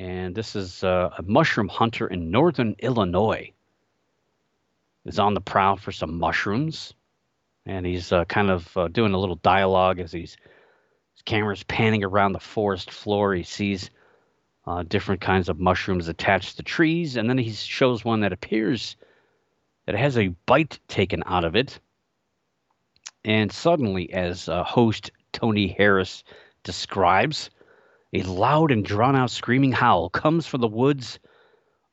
[0.00, 3.52] And this is uh, a mushroom hunter in northern Illinois.
[5.04, 6.94] Is on the prowl for some mushrooms.
[7.66, 10.38] And he's uh, kind of uh, doing a little dialogue as he's
[11.12, 13.34] his camera's panning around the forest floor.
[13.34, 13.90] He sees
[14.66, 18.96] uh, different kinds of mushrooms attached to trees, and then he shows one that appears
[19.84, 21.78] that has a bite taken out of it.
[23.22, 26.24] And suddenly, as uh, host Tony Harris
[26.62, 27.50] describes,
[28.12, 31.18] a loud and drawn out screaming howl comes from the woods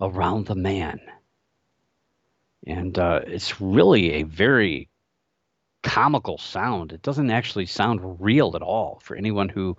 [0.01, 0.99] around the man.
[2.65, 4.89] And uh, it's really a very
[5.83, 6.91] comical sound.
[6.91, 9.77] It doesn't actually sound real at all for anyone who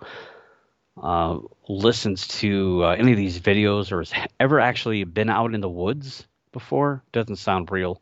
[1.01, 5.61] uh, listens to uh, any of these videos or has ever actually been out in
[5.61, 7.03] the woods before.
[7.11, 8.01] Doesn't sound real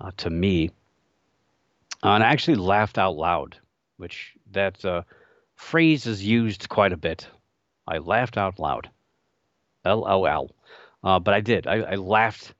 [0.00, 0.70] uh, to me.
[2.02, 3.56] Uh, and I actually laughed out loud,
[3.96, 5.02] which that uh,
[5.54, 7.26] phrase is used quite a bit.
[7.86, 8.90] I laughed out loud.
[9.84, 10.54] LOL.
[11.02, 11.66] Uh, but I did.
[11.66, 12.54] I, I laughed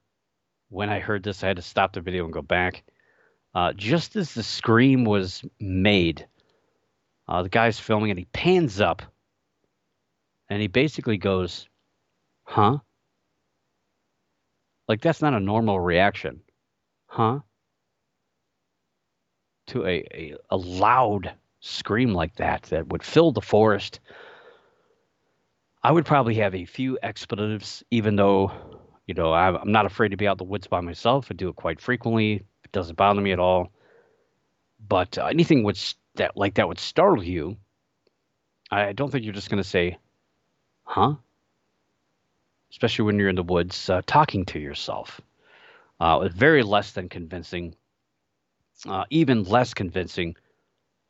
[0.68, 1.42] when I heard this.
[1.42, 2.84] I had to stop the video and go back
[3.54, 6.26] uh, just as the scream was made,
[7.26, 9.02] Uh, the guy's filming and he pans up
[10.50, 11.68] and he basically goes,
[12.42, 12.78] Huh?
[14.88, 16.42] Like, that's not a normal reaction.
[17.06, 17.40] Huh?
[19.68, 24.00] To a, a, a loud scream like that that would fill the forest.
[25.84, 28.50] I would probably have a few expletives, even though,
[29.06, 31.26] you know, I'm not afraid to be out in the woods by myself.
[31.30, 32.36] I do it quite frequently.
[32.64, 33.70] It doesn't bother me at all.
[34.88, 35.78] But uh, anything would
[36.14, 37.58] that like that would startle you.
[38.70, 39.98] I don't think you're just going to say,
[40.84, 41.16] "Huh?"
[42.70, 45.20] Especially when you're in the woods uh, talking to yourself.
[46.00, 47.74] Uh, very less than convincing.
[48.88, 50.34] Uh, even less convincing,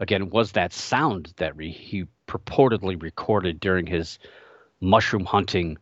[0.01, 4.19] again, was that sound that re- he purportedly recorded during his
[4.85, 5.79] mushroom hunting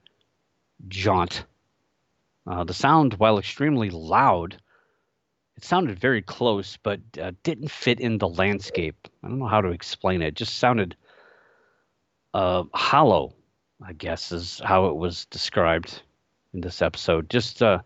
[0.88, 1.44] jaunt.
[2.46, 4.60] Uh, the sound, while extremely loud,
[5.56, 9.08] it sounded very close, but uh, didn't fit in the landscape.
[9.22, 10.28] I don't know how to explain it.
[10.28, 10.96] It just sounded
[12.34, 13.34] uh, hollow,
[13.84, 16.02] I guess, is how it was described
[16.54, 17.28] in this episode.
[17.30, 17.80] Just uh,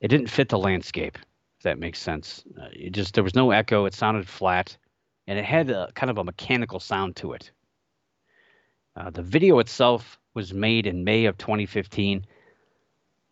[0.00, 1.18] it didn't fit the landscape,
[1.58, 2.44] if that makes sense.
[2.60, 3.84] Uh, it just there was no echo.
[3.86, 4.76] It sounded flat,
[5.26, 7.50] and it had a, kind of a mechanical sound to it.
[8.96, 12.26] Uh, the video itself was made in May of 2015,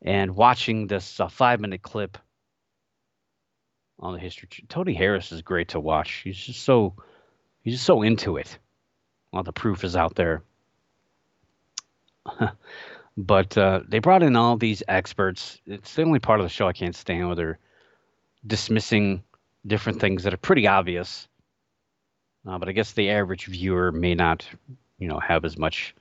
[0.02, 2.18] and watching this uh, five-minute clip
[3.98, 4.48] on the history.
[4.68, 6.22] Tony Harris is great to watch.
[6.24, 6.94] He's just so
[7.62, 8.58] he's just so into it.
[9.32, 10.42] Well, the proof is out there.
[13.16, 15.60] but uh, they brought in all these experts.
[15.66, 17.58] It's the only part of the show I can't stand where they're
[18.46, 19.22] dismissing
[19.66, 21.28] different things that are pretty obvious.
[22.46, 24.44] Uh, but I guess the average viewer may not,
[25.02, 25.94] you know, have as much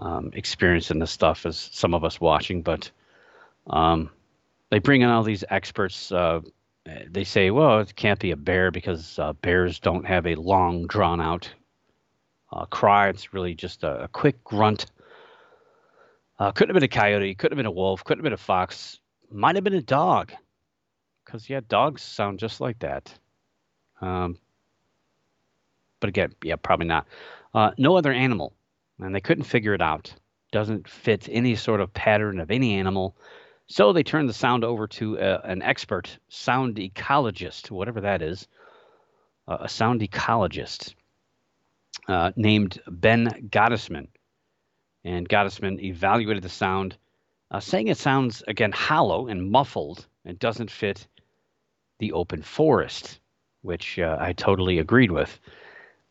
[0.00, 2.60] um, experience in this stuff as some of us watching.
[2.62, 2.90] But
[3.68, 4.10] um,
[4.70, 6.10] they bring in all these experts.
[6.10, 6.40] Uh,
[7.08, 10.88] they say, well, it can't be a bear because uh, bears don't have a long,
[10.88, 11.48] drawn out
[12.52, 13.08] uh, cry.
[13.10, 14.86] It's really just a, a quick grunt.
[16.40, 18.36] Uh, couldn't have been a coyote, couldn't have been a wolf, couldn't have been a
[18.36, 18.98] fox,
[19.30, 20.32] might have been a dog.
[21.24, 23.12] Because, yeah, dogs sound just like that.
[24.00, 24.38] Um,
[26.00, 27.06] but again, yeah, probably not.
[27.54, 28.54] Uh, no other animal.
[28.98, 30.14] And they couldn't figure it out.
[30.52, 33.16] Doesn't fit any sort of pattern of any animal.
[33.66, 38.48] So they turned the sound over to uh, an expert sound ecologist, whatever that is,
[39.46, 40.94] uh, a sound ecologist
[42.08, 44.08] uh, named Ben Gottesman.
[45.04, 46.96] And Gottesman evaluated the sound,
[47.50, 51.06] uh, saying it sounds, again, hollow and muffled and doesn't fit
[51.98, 53.20] the open forest,
[53.62, 55.38] which uh, I totally agreed with.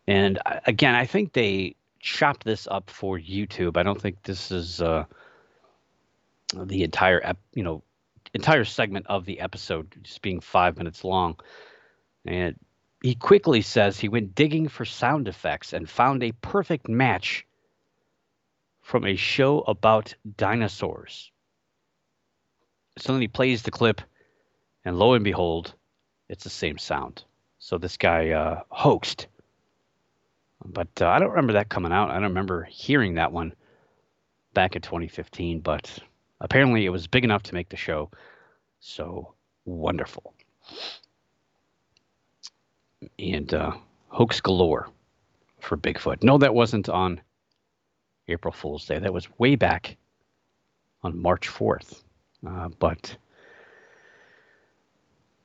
[0.07, 3.77] And uh, again, I think they chopped this up for YouTube.
[3.77, 5.05] I don't think this is the
[6.83, 7.83] entire ep, you know
[8.33, 11.37] entire segment of the episode just being five minutes long.
[12.25, 12.55] And
[13.01, 17.45] he quickly says he went digging for sound effects and found a perfect match
[18.81, 21.31] from a show about dinosaurs.
[22.97, 24.01] So then he plays the clip
[24.85, 25.73] and lo and behold
[26.29, 27.23] it's the same sound.
[27.59, 29.27] So this guy uh, hoaxed
[30.65, 33.53] but uh, i don't remember that coming out i don't remember hearing that one
[34.53, 35.99] back in 2015 but
[36.39, 38.11] Apparently, it was big enough to make the show.
[38.79, 39.33] So
[39.65, 40.33] wonderful.
[43.17, 43.71] And uh,
[44.09, 44.89] hoax galore
[45.59, 46.23] for Bigfoot.
[46.23, 47.21] No, that wasn't on
[48.27, 48.99] April Fool's Day.
[48.99, 49.97] That was way back
[51.03, 52.03] on March 4th.
[52.47, 53.17] Uh, but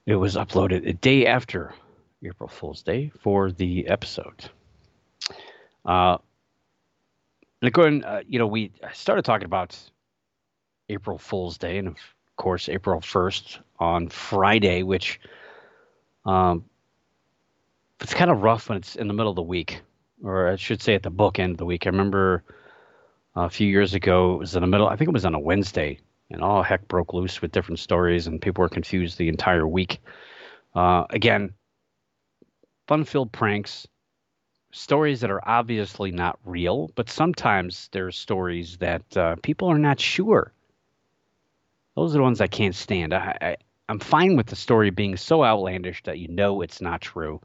[0.05, 1.75] it was uploaded a day after
[2.23, 4.51] April Fool's Day for the episode.
[5.85, 6.19] Uh,
[7.61, 9.79] and again, uh, you know, we started talking about
[10.89, 11.97] April Fool's Day, and of
[12.37, 15.21] course April 1st on Friday, which
[16.25, 16.65] um,
[18.01, 19.81] it's kind of rough when it's in the middle of the week,
[20.23, 21.87] or I should say at the book end of the week.
[21.87, 22.43] I remember
[23.35, 25.41] a few years ago, it was in the middle, I think it was on a
[25.41, 25.99] Wednesday,
[26.31, 30.01] and all heck broke loose with different stories, and people were confused the entire week.
[30.75, 31.53] Uh, again,
[32.89, 33.87] fun filled pranks,
[34.73, 40.01] stories that are obviously not real, but sometimes there's stories that uh, people are not
[40.01, 40.53] sure
[41.95, 43.13] those are the ones I can't stand.
[43.13, 43.57] I, I
[43.89, 47.41] I'm fine with the story being so outlandish that you know it's not true.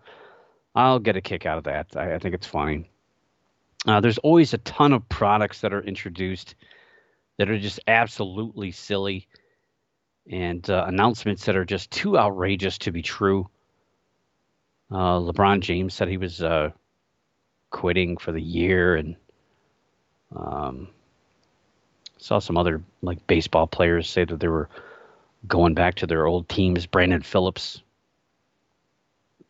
[0.75, 1.87] I'll get a kick out of that.
[1.95, 2.89] I, I think it's funny.
[3.85, 6.55] Uh, there's always a ton of products that are introduced
[7.37, 9.27] that are just absolutely silly
[10.29, 13.49] and uh, announcements that are just too outrageous to be true.
[14.91, 16.71] Uh, LeBron James said he was uh,
[17.77, 19.15] quitting for the year, and
[20.35, 20.89] um,
[22.17, 24.69] Saw some other like baseball players say that they were
[25.47, 26.87] going back to their old teams.
[26.87, 27.83] Brandon Phillips,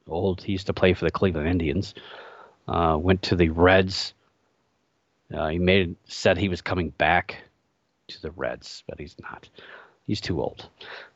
[0.07, 1.93] old, he used to play for the Cleveland Indians.
[2.67, 4.13] uh, went to the Reds.
[5.33, 7.37] Uh, he made said he was coming back
[8.09, 9.49] to the Reds, but he's not.
[10.05, 10.69] He's too old.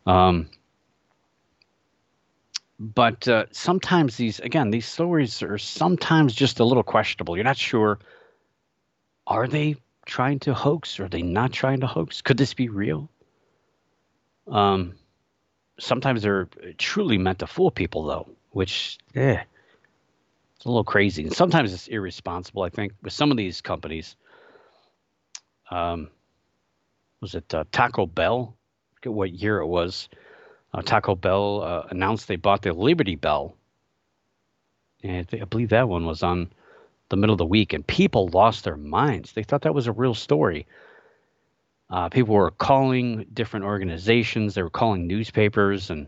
[0.06, 0.50] Um,
[2.82, 7.38] but uh, sometimes these, again, these stories are sometimes just a little questionable.
[7.38, 8.00] You're not sure.
[9.28, 9.76] Are they
[10.08, 11.00] trying to hoax?
[11.00, 12.24] Are they not trying to hoax?
[12.24, 13.08] Could this be real?
[14.48, 14.96] Um,
[15.80, 19.44] sometimes they're truly meant to fool people, though, which, eh,
[20.56, 21.22] it's a little crazy.
[21.22, 24.16] And sometimes it's irresponsible, I think, with some of these companies.
[25.70, 26.10] Um,
[27.22, 28.58] was it uh, Taco Bell?
[28.58, 30.10] I forget what year it was.
[30.74, 33.56] Uh, Taco Bell uh, announced they bought the Liberty Bell.
[35.04, 36.52] And I believe that one was on
[37.10, 39.34] the middle of the week, and people lost their minds.
[39.34, 40.66] They thought that was a real story.
[41.90, 44.56] Uh, people were calling different organizations.
[44.56, 46.08] They were calling newspapers, and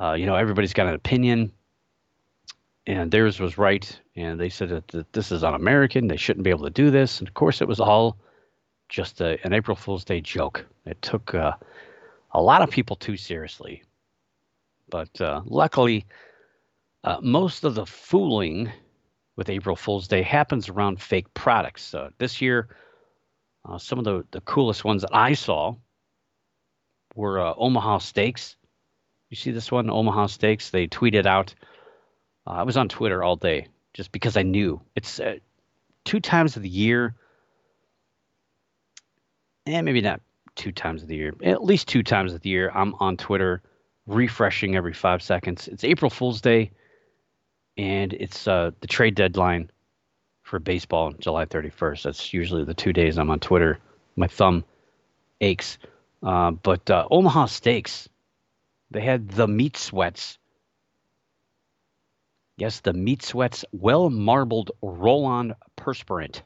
[0.00, 1.52] uh, you know everybody's got an opinion.
[2.86, 6.08] And theirs was right, and they said that, that this is un-American.
[6.08, 7.18] They shouldn't be able to do this.
[7.18, 8.16] And of course, it was all
[8.88, 10.64] just a, an April Fool's Day joke.
[10.86, 11.52] It took uh,
[12.30, 13.82] a lot of people too seriously,
[14.90, 16.06] but uh, luckily,
[17.04, 18.70] uh, most of the fooling
[19.36, 21.94] with April Fool's Day happens around fake products.
[21.94, 22.68] Uh, this year,
[23.64, 25.76] uh, some of the, the coolest ones that I saw
[27.14, 28.56] were uh, Omaha Steaks.
[29.30, 30.70] You see this one, Omaha Steaks?
[30.70, 31.54] They tweeted out.
[32.46, 35.20] Uh, I was on Twitter all day just because I knew it's
[36.04, 37.14] two times of the year,
[39.66, 40.20] and eh, maybe not
[40.58, 42.70] two times of the year, at least two times of the year.
[42.74, 43.62] I'm on Twitter,
[44.06, 45.68] refreshing every five seconds.
[45.68, 46.70] It's April Fool's Day
[47.78, 49.70] and it's uh, the trade deadline
[50.42, 52.02] for baseball, July 31st.
[52.02, 53.78] That's usually the two days I'm on Twitter.
[54.16, 54.64] My thumb
[55.40, 55.78] aches.
[56.22, 58.08] Uh, but uh, Omaha Steaks,
[58.90, 60.38] they had the meat sweats.
[62.56, 66.42] Yes, the meat sweats, well marbled roll on perspirant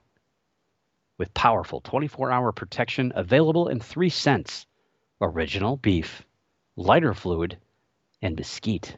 [1.23, 4.67] with powerful 24 hour protection available in three scents
[5.21, 6.27] original beef,
[6.75, 7.57] lighter fluid,
[8.23, 8.97] and mesquite.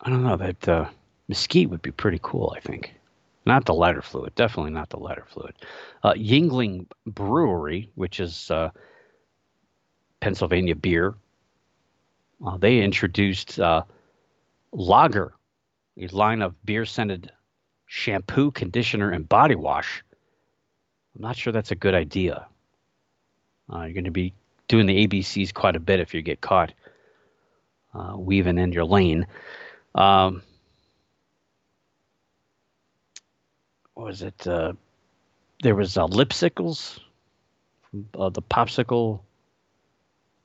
[0.00, 0.88] I don't know that uh,
[1.28, 2.54] mesquite would be pretty cool.
[2.56, 2.94] I think
[3.44, 5.56] not the lighter fluid, definitely not the lighter fluid.
[6.02, 8.70] Uh, Yuengling Brewery, which is uh,
[10.20, 11.16] Pennsylvania beer,
[12.46, 13.82] uh, they introduced uh,
[14.72, 15.34] Lager,
[15.98, 17.30] a line of beer scented
[17.92, 20.02] shampoo, conditioner, and body wash.
[21.14, 22.46] I'm not sure that's a good idea.
[23.70, 24.32] Uh, you're going to be
[24.66, 26.72] doing the ABCs quite a bit if you get caught
[27.92, 29.26] uh, weaving in your lane.
[29.94, 30.42] Um,
[33.92, 34.46] what was it?
[34.46, 34.72] Uh,
[35.62, 36.98] there was uh, Lipsicles,
[38.18, 39.20] uh, the popsicle,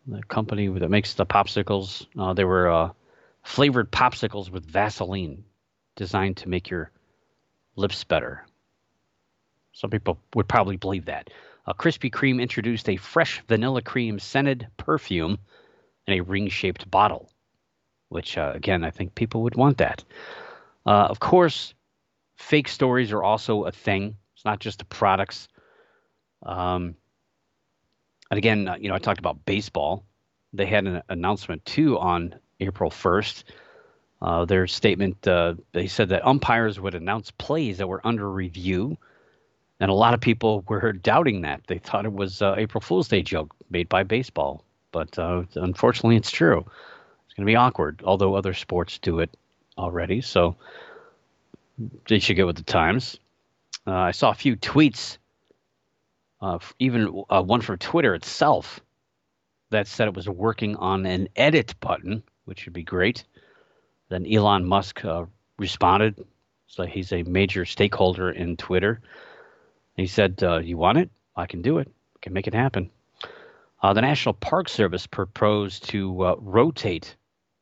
[0.05, 2.07] the company that makes the popsicles.
[2.19, 2.89] Uh, there were uh,
[3.43, 5.45] flavored popsicles with Vaseline,
[5.95, 6.91] designed to make your
[7.77, 8.45] lips better.
[9.71, 11.29] Some people would probably believe that.
[11.65, 15.37] Uh, Krispy Kreme introduced a fresh vanilla cream scented perfume
[16.07, 17.29] in a ring shaped bottle
[18.09, 20.03] which uh, again, I think people would want that.
[20.85, 21.73] Uh, of course,
[22.37, 24.15] fake stories are also a thing.
[24.35, 25.47] It's not just the products.
[26.43, 26.95] Um,
[28.31, 30.05] and again, uh, you know, I talked about baseball.
[30.53, 33.43] They had an announcement too on April 1st.
[34.21, 38.97] Uh, their statement, uh, they said that umpires would announce plays that were under review.
[39.79, 41.61] And a lot of people were doubting that.
[41.67, 44.63] They thought it was uh, April Fool's Day joke made by baseball.
[44.91, 49.29] But uh, unfortunately, it's true It's going to be awkward, although other sports do it
[49.77, 50.21] already.
[50.21, 50.55] So
[52.07, 53.19] they should get with the times.
[53.85, 55.17] Uh, I saw a few tweets,
[56.41, 58.79] uh, even one from Twitter itself,
[59.69, 63.23] that said it was working on an edit button, which would be great.
[64.09, 65.25] Then Elon Musk uh,
[65.57, 66.25] responded.
[66.67, 69.01] So he's a major stakeholder in Twitter.
[69.95, 71.09] He said, uh, You want it?
[71.35, 71.87] I can do it.
[72.15, 72.89] I can make it happen.
[73.81, 77.15] Uh, the National Park Service proposed to rotate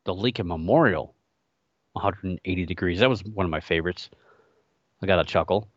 [0.06, 1.14] the Lincoln Memorial
[1.94, 3.00] 180 degrees.
[3.00, 4.10] That was one of my favorites.
[5.02, 5.68] I got a chuckle.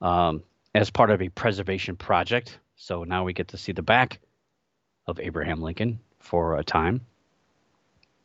[0.00, 0.42] Um,
[0.74, 2.58] as part of a preservation project.
[2.76, 4.20] So now we get to see the back
[5.06, 7.00] of Abraham Lincoln for a time.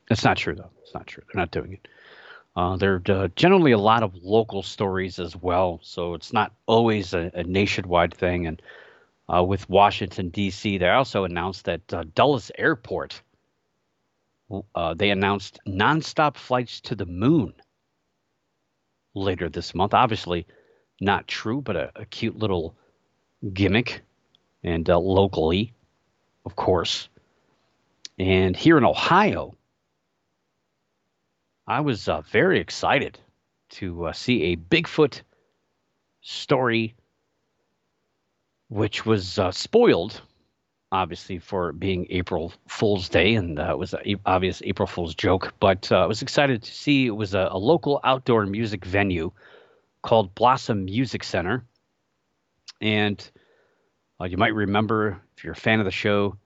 [0.10, 0.70] It's not true, though.
[0.82, 1.24] It's not true.
[1.26, 1.88] They're not doing it.
[2.56, 5.80] Uh, there are uh, generally a lot of local stories as well.
[5.82, 8.46] So it's not always a, a nationwide thing.
[8.46, 8.62] And
[9.34, 13.22] uh, with Washington, D.C., they also announced that uh, Dulles Airport
[14.76, 17.54] uh, they announced nonstop flights to the moon
[19.14, 19.94] later this month.
[19.94, 20.46] Obviously,
[21.00, 22.76] not true, but a, a cute little
[23.54, 24.02] gimmick,
[24.64, 25.74] and uh, locally,
[26.46, 27.10] of course.
[28.20, 29.56] And here in Ohio,
[31.66, 33.20] I was uh, very excited
[33.72, 35.22] to uh, see a Bigfoot
[36.22, 36.96] story,
[38.70, 40.22] which was uh, spoiled,
[40.92, 45.54] obviously, for being April Fool's Day, and it was an obvious April Fool's joke.
[45.60, 49.32] But uh, I was excited to see it was a, a local outdoor music venue
[50.02, 51.66] called Blossom Music Center.
[52.82, 53.26] And
[54.20, 56.38] uh, you might remember, if you're a fan of the show,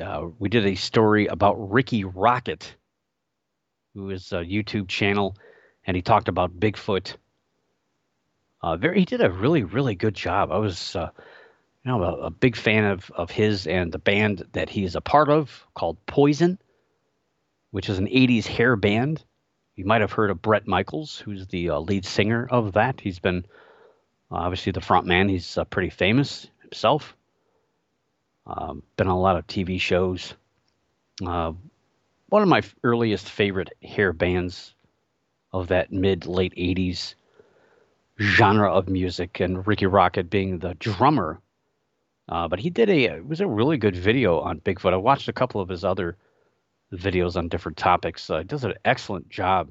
[0.00, 2.74] uh, we did a story about Rikki Rockett,
[3.94, 5.36] who is a YouTube channel,
[5.86, 7.16] and he talked about Bigfoot.
[8.62, 10.52] Uh, very, he did a really, really good job.
[10.52, 11.10] I was, uh,
[11.84, 14.94] you know, a, a, big fan of of his and the band that he is
[14.94, 16.58] a part of called Poison,
[17.72, 19.24] which is an '80s hair band.
[19.74, 23.00] You might have heard of Bret Michaels, who's the uh, lead singer of that.
[23.00, 23.44] He's been
[24.30, 25.28] obviously the front man.
[25.28, 27.16] He's uh, pretty famous himself.
[28.46, 30.34] Um, been on a lot of TV shows.
[32.32, 34.74] One of my earliest favorite hair bands
[35.52, 37.14] of that mid late 80s
[38.18, 41.42] genre of music, and Rikki Rockett being the drummer.
[42.30, 44.94] Uh, but he did a it was a really good video on Bigfoot.
[44.94, 46.16] I watched a couple of his other
[46.90, 48.30] videos on different topics.
[48.30, 49.68] Uh, he does an excellent job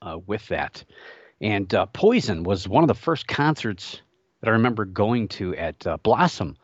[0.00, 0.84] uh, with that.
[1.40, 4.00] And uh, Poison was one of the first concerts
[4.40, 6.56] that I remember going to at uh, Blossom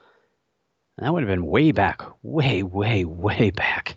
[1.00, 3.96] and that would have been way back, way, way, way back.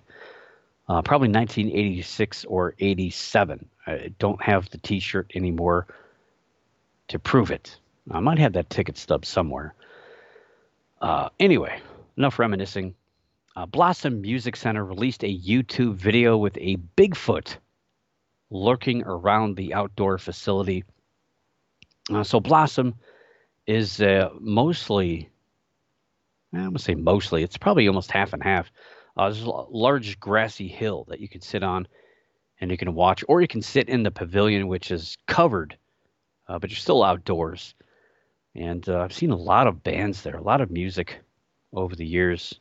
[0.93, 3.67] Uh, probably 1986 or 87.
[3.87, 5.87] I don't have the t shirt anymore
[7.07, 7.79] to prove it.
[8.11, 9.73] I might have that ticket stub somewhere.
[11.01, 11.81] Uh, anyway,
[12.15, 12.93] enough reminiscing.
[13.55, 17.57] Uh, Blossom Music Center released a YouTube video with a Bigfoot
[18.51, 20.83] lurking around the outdoor facility.
[22.11, 22.93] Uh, so, Blossom
[23.65, 25.31] is uh, mostly
[26.53, 27.41] I'm gonna say mostly.
[27.41, 28.71] It's probably almost half and half.
[29.15, 31.87] Uh, there's a large grassy hill that you can sit on,
[32.59, 35.77] and you can watch, or you can sit in the pavilion, which is covered,
[36.47, 37.75] uh, but you're still outdoors.
[38.55, 41.19] And uh, I've seen a lot of bands there, a lot of music
[41.71, 42.55] over the years.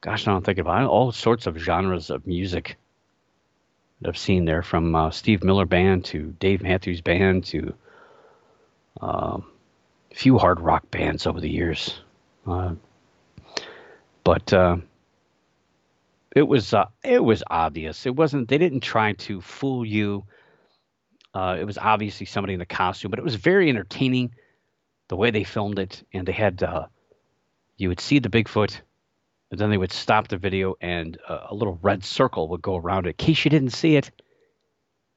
[0.00, 0.86] Gosh, I don't think about it.
[0.86, 2.76] all sorts of genres of music
[4.00, 7.74] that I've seen there, from uh, Steve Miller Band to Dave Matthews Band to
[9.00, 9.46] um,
[10.10, 12.00] a few hard rock bands over the years.
[12.46, 12.74] Uh,
[14.26, 14.76] but uh,
[16.34, 18.06] it was uh, it was obvious.
[18.06, 18.48] It wasn't.
[18.48, 20.24] They didn't try to fool you.
[21.32, 24.34] Uh, it was obviously somebody in a costume, but it was very entertaining
[25.06, 26.02] the way they filmed it.
[26.12, 26.86] And they had uh,
[27.76, 28.80] you would see the Bigfoot,
[29.48, 33.06] but then they would stop the video, and a little red circle would go around
[33.06, 34.10] it in case you didn't see it.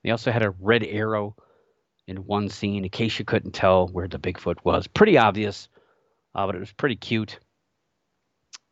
[0.03, 1.35] They also had a red arrow
[2.05, 4.85] in one scene in case you couldn't tell where the Bigfoot was.
[4.85, 5.67] Pretty obvious
[6.35, 7.39] uh, but it was pretty cute.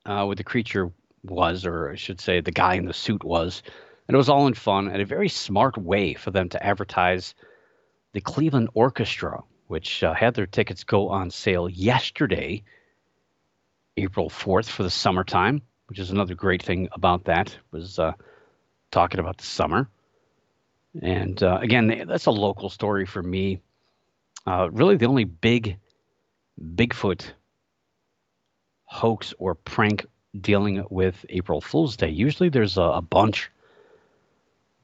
[0.08, 0.90] Uh, what the creature
[1.24, 3.62] was, or I should say, the guy in the suit was,
[4.08, 7.36] and it was all in fun and a very smart way for them to advertise
[8.14, 12.64] the Cleveland Orchestra, which uh, had their tickets go on sale yesterday,
[13.98, 18.14] April 4th, for the summertime, which is another great thing about that was uh,
[18.92, 19.90] talking about the summer.
[21.02, 23.60] And uh, again, that's a local story for me.
[24.46, 25.78] Uh, really, the only big
[26.60, 27.34] Bigfoot
[28.88, 30.06] hoax or prank
[30.40, 32.10] dealing with April Fool's Day.
[32.10, 33.52] Usually there's a, a bunch,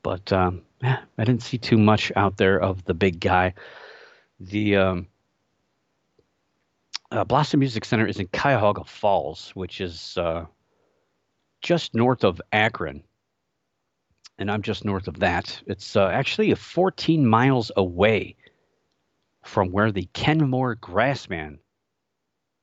[0.04, 3.54] but um, I didn't see too much out there of the big guy.
[4.39, 5.08] The um,
[7.12, 10.45] uh, Blossom Music Center is in Cuyahoga Falls, which is uh,
[11.62, 13.04] just north of Akron.
[14.38, 15.62] And I'm just north of that.
[15.68, 18.36] It's uh, actually 14 miles away
[19.43, 21.60] from where the Kenmore Grassman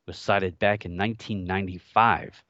[0.07, 2.43] was sighted back in 1995.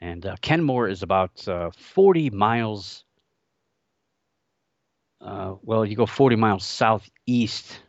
[0.00, 3.04] And uh, Kenmore is about uh, 40 miles.
[5.20, 7.80] Uh, well, you go 40 miles southeast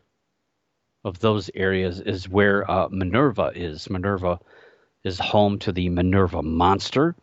[1.03, 3.89] of those areas is where uh, Minerva is.
[3.89, 4.39] Minerva
[5.03, 7.15] is home to the Minerva monster,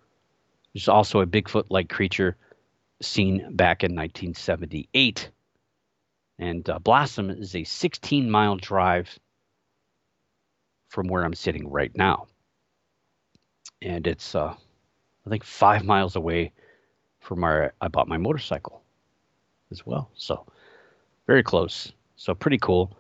[0.75, 2.37] which is also a Bigfoot like creature
[3.01, 5.31] seen back in 1978.
[6.39, 9.19] And uh, Blossom is a 16 mile drive
[10.91, 12.27] from where I'm sitting right now.
[13.81, 14.55] And it's, uh,
[15.27, 16.53] I think, five miles away
[17.21, 18.83] from where I bought my motorcycle
[19.71, 20.11] as well.
[20.15, 20.47] So
[21.27, 21.93] very close.
[22.17, 22.97] So pretty cool.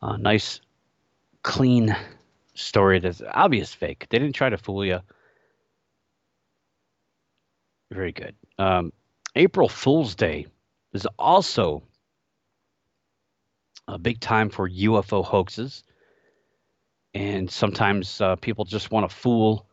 [0.00, 0.60] Uh, nice,
[1.42, 1.94] clean
[2.54, 4.06] story that's obvious fake.
[4.08, 5.00] They didn't try to fool you.
[7.92, 8.34] Very good.
[8.58, 8.92] Um,
[9.36, 10.46] April Fool's Day
[10.92, 11.82] is also
[13.86, 15.84] a big time for UFO hoaxes
[17.18, 19.66] and sometimes uh, people just want to fool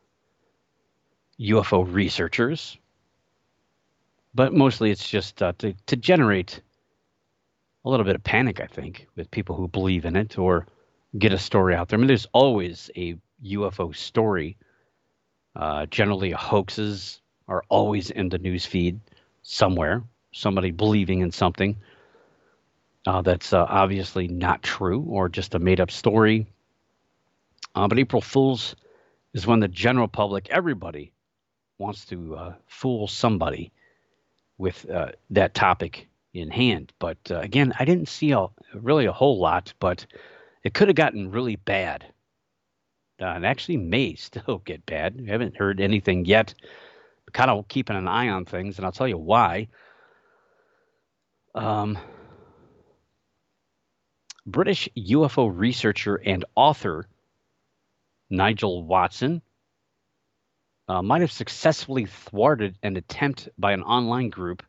[1.40, 2.78] UFO researchers.
[4.36, 6.62] but mostly it's just uh, to to generate
[7.86, 10.68] a little bit of panic, I think, with people who believe in it or
[11.18, 11.98] get a story out there.
[11.98, 14.58] I mean, there's always a UFO story.
[15.56, 19.02] Uh, generally, hoaxes are always in the news feed
[19.44, 20.04] somewhere.
[20.34, 21.78] Somebody believing in something
[23.08, 26.48] uh, that's uh, obviously not true or just a made up story.
[27.76, 28.76] Uh, but April Fools
[29.34, 31.12] is when the general public, everybody,
[31.78, 33.72] wants to uh, fool somebody
[34.58, 36.94] with uh, that topic in hand.
[37.00, 40.06] But uh, again, I didn't see a, really a whole lot, but
[40.64, 42.06] it could have gotten really bad.
[43.22, 45.20] Uh, and actually may still get bad.
[45.20, 46.54] We haven't heard anything yet.
[47.34, 49.68] Kind of keeping an eye on things, and I'll tell you why.
[51.54, 51.98] Um,
[54.46, 57.08] British UFO researcher and author
[58.36, 59.42] Nigel Watson
[60.88, 64.64] uh, might have successfully thwarted an attempt by an online group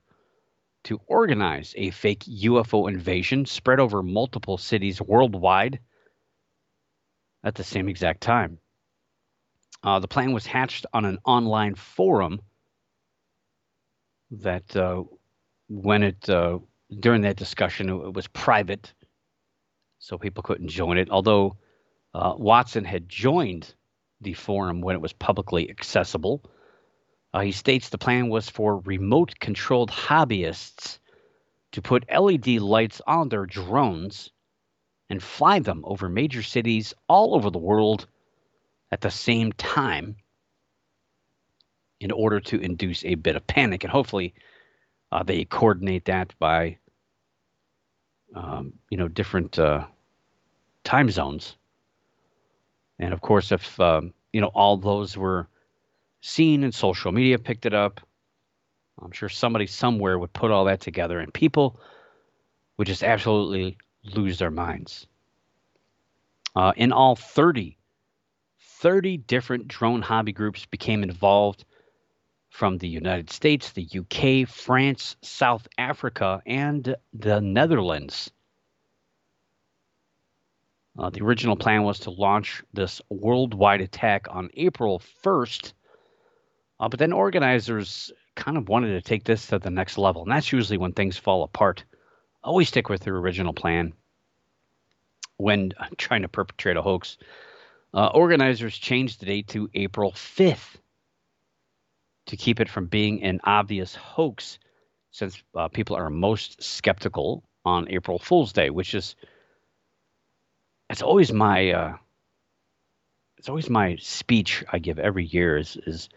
[0.84, 5.80] to organize a fake UFO invasion spread over multiple cities worldwide
[7.42, 8.58] at the same exact time.
[9.82, 12.40] Uh, the plan was hatched on an online forum
[14.30, 15.02] that, uh,
[15.68, 16.58] when it uh,
[17.00, 18.92] during that discussion, it was private,
[19.98, 21.10] so people couldn't join it.
[21.10, 21.56] Although
[22.16, 23.74] uh, Watson had joined
[24.22, 26.42] the forum when it was publicly accessible.
[27.34, 30.98] Uh, he states the plan was for remote controlled hobbyists
[31.72, 34.30] to put LED lights on their drones
[35.10, 38.06] and fly them over major cities all over the world
[38.90, 40.16] at the same time
[42.00, 43.84] in order to induce a bit of panic.
[43.84, 44.32] And hopefully,
[45.12, 46.78] uh, they coordinate that by,
[48.34, 49.84] um, you know, different uh,
[50.82, 51.56] time zones
[52.99, 55.49] and of course, if um, you know all those were
[56.20, 58.01] seen and social media picked it up,
[59.01, 61.80] I'm sure somebody somewhere would put all that together, and people
[62.76, 65.07] would just absolutely lose their minds.
[66.55, 67.76] Uh, in all, 30,
[68.61, 71.64] 30 different drone hobby groups became involved
[72.49, 78.30] from the United States, the UK, France, South Africa, and the Netherlands.
[80.99, 85.72] Uh, the original plan was to launch this worldwide attack on April 1st,
[86.80, 90.30] uh, but then organizers kind of wanted to take this to the next level, and
[90.30, 91.84] that's usually when things fall apart.
[92.42, 93.92] Always stick with your original plan
[95.36, 97.18] when trying to perpetrate a hoax.
[97.92, 100.76] Uh, organizers changed the date to April 5th
[102.26, 104.59] to keep it from being an obvious hoax,
[105.11, 109.16] since uh, people are most skeptical on April Fool's Day, which is
[110.91, 111.97] it's always my uh,
[113.39, 116.09] it's always my speech I give every year is is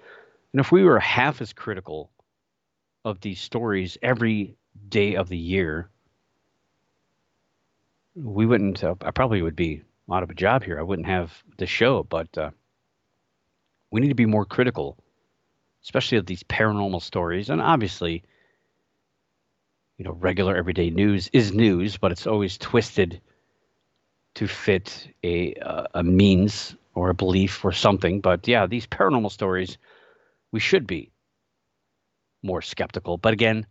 [0.54, 2.10] and if we were half as critical
[3.06, 4.56] of these stories every
[4.88, 5.90] day of the year,
[8.16, 8.84] we wouldn't.
[8.84, 10.80] Uh, I probably would be out of a job here.
[10.80, 12.52] I wouldn't have the show, but uh,
[13.92, 14.98] we need to be more critical,
[15.84, 17.50] especially of these paranormal stories.
[17.50, 18.24] And obviously,
[19.98, 23.22] you know, regular everyday news is news, but it's always twisted
[24.40, 28.22] to fit a uh, a means or a belief or something.
[28.22, 29.78] But yeah, these paranormal stories,
[30.54, 31.12] we should be
[32.42, 33.18] more skeptical.
[33.18, 33.68] But again,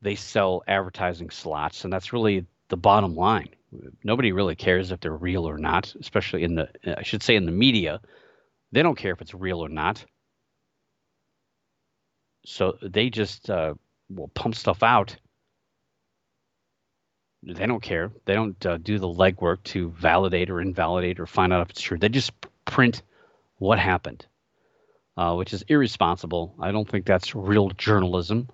[0.00, 3.50] they sell advertising slots, and that's really the bottom line.
[4.02, 7.44] Nobody really cares if they're real or not, especially in the I should say in
[7.44, 8.00] the media.
[8.72, 10.02] They don't care if it's real or not.
[12.46, 13.74] So they just uh,
[14.08, 15.16] will pump stuff out
[17.42, 18.10] they don't care.
[18.24, 21.80] They don't uh, do the legwork to validate or invalidate or find out if it's
[21.80, 21.98] true.
[21.98, 22.32] They just
[22.64, 23.02] print
[23.58, 24.26] what happened,
[25.16, 26.54] uh, which is irresponsible.
[26.60, 28.48] I don't think that's real journalism.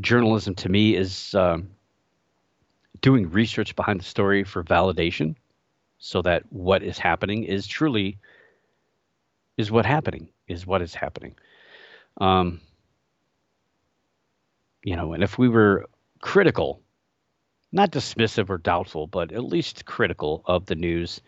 [0.00, 1.58] Journalism to me is uh,
[3.00, 5.34] doing research behind the story for validation,
[5.98, 8.18] so that what is happening is truly
[9.56, 11.34] is what happening is what is happening.
[12.20, 12.60] Um,
[14.84, 15.86] you know, and if we were
[16.20, 16.80] critical
[17.72, 21.20] not dismissive or doubtful, but at least critical of the news,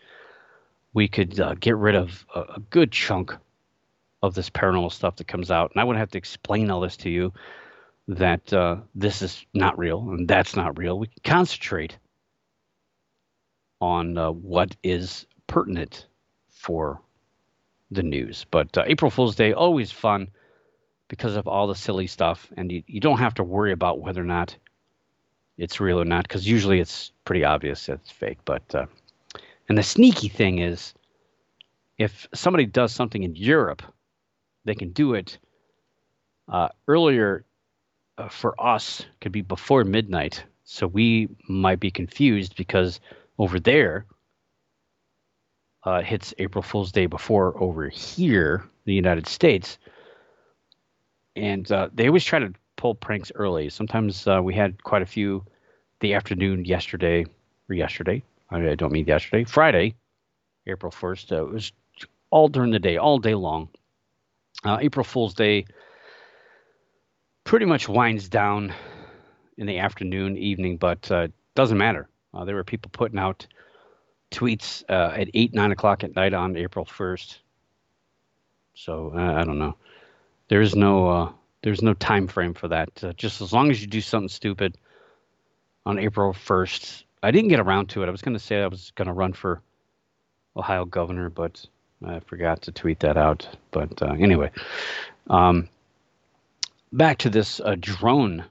[0.93, 3.35] we could uh, get rid of a, a, good chunk
[4.21, 5.71] of this paranormal stuff that comes out.
[5.71, 7.33] And I wouldn't have to explain all this to you
[8.07, 10.99] that uh, this is not real and that's not real.
[10.99, 11.97] We can concentrate
[13.79, 16.07] on uh, what is pertinent
[16.49, 17.01] for
[17.89, 18.45] the news.
[18.49, 20.29] But uh, April Fool's Day, always fun
[21.07, 22.51] because of all the silly stuff.
[22.55, 24.55] And you, you don't have to worry about whether or not
[25.61, 28.39] it's real or not because usually it's pretty obvious that it's fake.
[28.45, 28.87] But uh,
[29.69, 30.93] and the sneaky thing is,
[31.99, 33.83] if somebody does something in Europe,
[34.65, 35.37] they can do it
[36.51, 37.45] uh, earlier
[38.17, 40.43] uh, for us could be before midnight.
[40.63, 42.99] So we might be confused because
[43.37, 44.05] over there
[45.83, 49.77] uh, hits April Fool's Day before over here, the United States.
[51.35, 53.69] And uh, they always try to pull pranks early.
[53.69, 55.45] Sometimes uh, we had quite a few
[56.01, 57.25] the afternoon yesterday,
[57.69, 58.23] or yesterday.
[58.49, 59.95] I don't mean yesterday, Friday,
[60.67, 61.31] April 1st.
[61.31, 61.71] Uh, it was
[62.29, 63.69] all during the day, all day long.
[64.63, 65.65] Uh, April Fool's Day
[67.43, 68.73] pretty much winds down
[69.57, 72.09] in the afternoon, evening, but uh, doesn't matter.
[72.33, 73.47] Uh, there were people putting out
[74.31, 77.39] tweets uh, at eight, nine o'clock at night on April first.
[78.73, 79.75] So uh, I don't know.
[80.47, 81.31] There's no uh,
[81.63, 82.89] there's no time frame for that.
[83.03, 84.77] Uh, just as long as you do something stupid
[85.85, 87.05] on April first.
[87.23, 88.07] I didn't get around to it.
[88.07, 89.61] I was going to say I was going to run for
[90.55, 91.65] Ohio governor, but
[92.05, 93.47] I forgot to tweet that out.
[93.71, 94.51] But uh, anyway,
[95.29, 95.69] um,
[96.91, 98.45] back to this uh, drone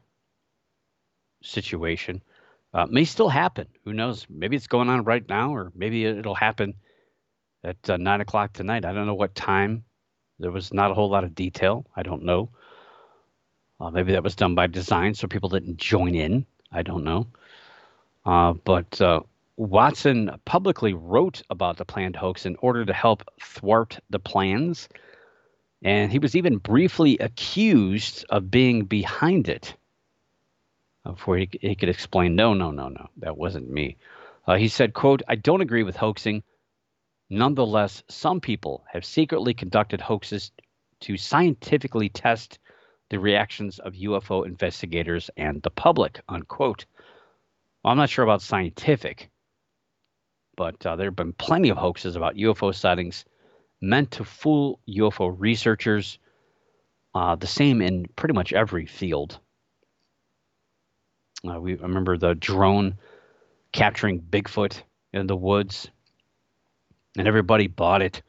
[1.42, 2.22] situation.
[2.72, 3.66] Uh, may still happen.
[3.84, 4.26] Who knows?
[4.30, 6.74] Maybe it's going on right now, or maybe it'll happen
[7.64, 8.84] at uh, nine o'clock tonight.
[8.84, 9.84] I don't know what time.
[10.38, 11.84] There was not a whole lot of detail.
[11.96, 12.50] I don't know.
[13.80, 16.46] Uh, maybe that was done by design, so people didn't join in.
[16.72, 17.26] I don't know.
[18.24, 19.20] Uh, but uh,
[19.56, 24.88] Watson publicly wrote about the planned hoax in order to help thwart the plans.
[25.82, 29.74] And he was even briefly accused of being behind it
[31.04, 33.96] before he, he could explain, no, no, no, no, that wasn't me.
[34.46, 36.42] Uh, he said, quote, I don't agree with hoaxing.
[37.30, 40.52] Nonetheless, some people have secretly conducted hoaxes
[41.00, 42.58] to scientifically test
[43.10, 46.86] the reactions of UFO investigators and the public, unquote.
[47.82, 49.30] Well, I'm not sure about scientific,
[50.56, 53.24] but uh, there have been plenty of hoaxes about UFO sightings
[53.80, 56.18] meant to fool UFO researchers.
[57.14, 59.38] Uh, the same in pretty much every field.
[61.48, 62.96] Uh, we remember the drone
[63.72, 64.82] capturing Bigfoot
[65.12, 65.88] in the woods,
[67.16, 68.22] and everybody bought it.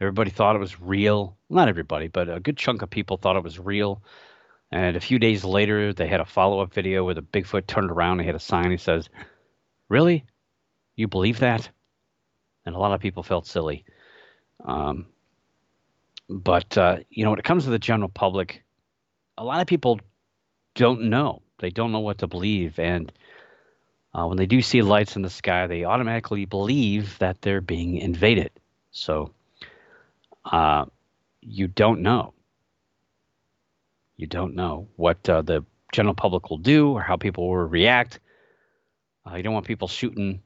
[0.00, 1.36] Everybody thought it was real.
[1.48, 4.02] Not everybody, but a good chunk of people thought it was real.
[4.70, 7.90] And a few days later, they had a follow up video where the Bigfoot turned
[7.90, 9.08] around and had a sign that says,
[9.88, 10.24] Really?
[10.96, 11.68] You believe that?
[12.64, 13.84] And a lot of people felt silly.
[14.64, 15.06] Um,
[16.28, 18.64] but, uh, you know, when it comes to the general public,
[19.38, 20.00] a lot of people
[20.74, 21.42] don't know.
[21.58, 22.78] They don't know what to believe.
[22.78, 23.12] And
[24.12, 27.98] uh, when they do see lights in the sky, they automatically believe that they're being
[27.98, 28.50] invaded.
[28.90, 29.32] So
[30.50, 30.86] uh,
[31.40, 32.34] you don't know.
[34.16, 38.20] You don't know what uh, the general public will do or how people will react.
[39.26, 40.42] Uh, you don't want people shooting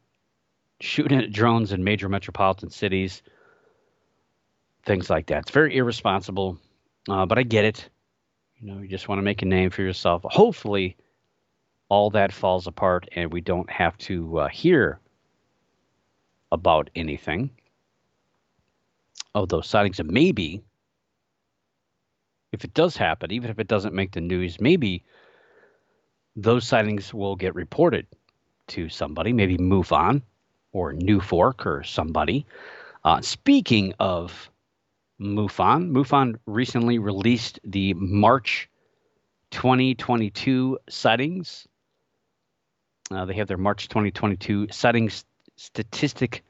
[0.80, 3.22] shooting at drones in major metropolitan cities,
[4.84, 5.40] things like that.
[5.40, 6.58] It's very irresponsible,
[7.06, 7.88] uh, but I get it.
[8.58, 10.22] You know, you just want to make a name for yourself.
[10.24, 10.96] Hopefully,
[11.90, 15.00] all that falls apart and we don't have to uh, hear
[16.50, 17.50] about anything
[19.34, 20.00] of those sightings.
[20.00, 20.62] And maybe
[22.52, 25.04] if it does happen, even if it doesn't make the news, maybe
[26.36, 28.06] those sightings will get reported
[28.68, 30.22] to somebody, maybe MUFON
[30.72, 32.46] or NUFORC or somebody.
[33.04, 34.50] Uh, speaking of
[35.20, 38.68] MUFON, MUFON recently released the March
[39.50, 41.66] 2022 sightings.
[43.10, 45.24] Uh, they have their March 2022 sightings
[45.56, 46.44] statistic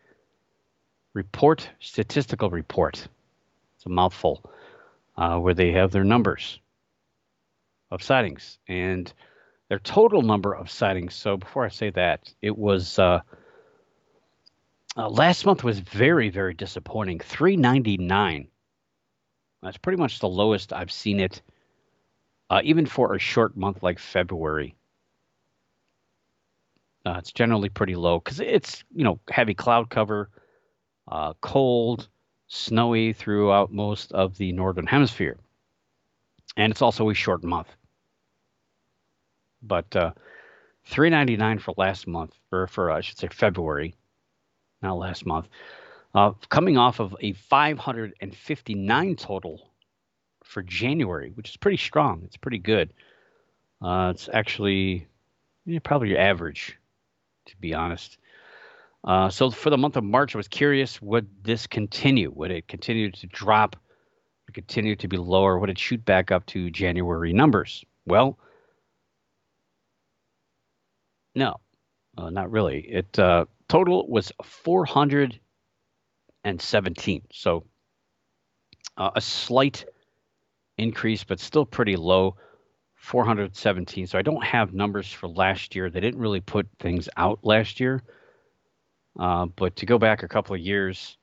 [1.15, 3.07] report, statistical report.
[3.77, 4.51] It's a mouthful
[5.17, 6.61] uh, where they have their numbers
[7.91, 9.13] of sightings and
[9.69, 11.15] their total number of sightings.
[11.15, 13.21] So before I say that, it was uh,
[14.97, 17.21] uh, last month was very very disappointing.
[17.21, 18.49] 399.
[19.63, 21.43] That's pretty much the lowest I've seen it,
[22.49, 24.75] uh, even for a short month like February.
[27.05, 30.31] Uh, it's generally pretty low because it's you know heavy cloud cover,
[31.09, 32.09] uh, cold
[32.47, 35.39] snowy throughout most of the northern hemisphere.
[36.57, 37.69] And it's also a short month.
[39.63, 40.13] But uh,
[40.87, 43.95] 399 for last month, or for I should say February,
[44.83, 45.49] not last month.
[46.15, 49.71] Uh, coming off of a 559 total
[50.43, 52.23] for January, which is pretty strong.
[52.25, 52.93] It's pretty good.
[53.81, 55.07] Uh, it's actually
[55.67, 56.77] yeah, probably your average,
[57.47, 58.19] to be honest.
[59.03, 62.31] Uh, so for the month of March, I was curious: would this continue?
[62.35, 63.77] Would it continue to drop?
[64.47, 65.59] Would continue to be lower?
[65.59, 67.85] Would it shoot back up to January numbers?
[68.07, 68.39] Well,
[71.35, 71.57] no,
[72.19, 72.81] uh, not really.
[72.81, 77.23] It uh, total was 417.
[77.33, 77.65] So
[78.97, 79.85] uh, a slight
[80.77, 82.37] increase, but still pretty low
[82.97, 84.07] 417.
[84.07, 85.89] So I don't have numbers for last year.
[85.89, 88.03] They didn't really put things out last year.
[89.21, 91.19] Uh, but to go back a couple of years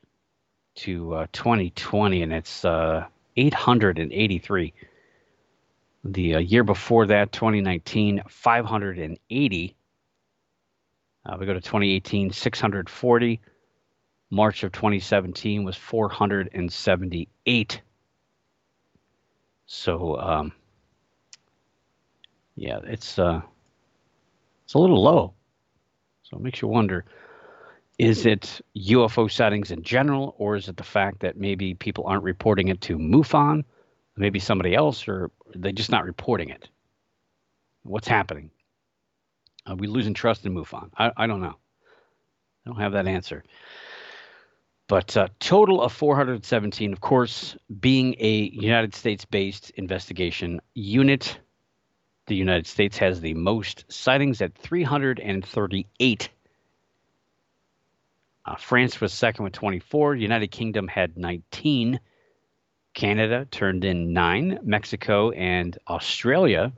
[0.75, 4.71] to uh, 2020, and it's uh, 883.
[6.03, 9.75] The uh, year before that, 2019, 580.
[11.25, 13.41] Uh, we go to 2018, 640.
[14.29, 17.81] March of 2017 was 478.
[19.65, 20.51] So, um,
[22.55, 23.43] yeah, it's it's a
[24.75, 25.33] little low.
[26.23, 27.05] So it makes you wonder:
[27.97, 32.23] is it UFO sightings in general, or is it the fact that maybe people aren't
[32.23, 33.63] reporting it to MUFON,
[34.15, 36.69] maybe somebody else, or they're just not reporting it?
[37.83, 38.51] What's happening?
[39.65, 40.91] Are we losing trust in MUFON?
[40.97, 41.57] I, I don't know.
[42.65, 43.43] I don't have that answer.
[44.87, 51.39] But uh, total of 417, of course, being a United States based investigation unit,
[52.27, 56.29] the United States has the most sightings at 338.
[58.47, 60.15] Uh, France was second with 24.
[60.15, 61.99] United Kingdom had 19.
[62.93, 64.59] Canada turned in nine.
[64.63, 66.71] Mexico and Australia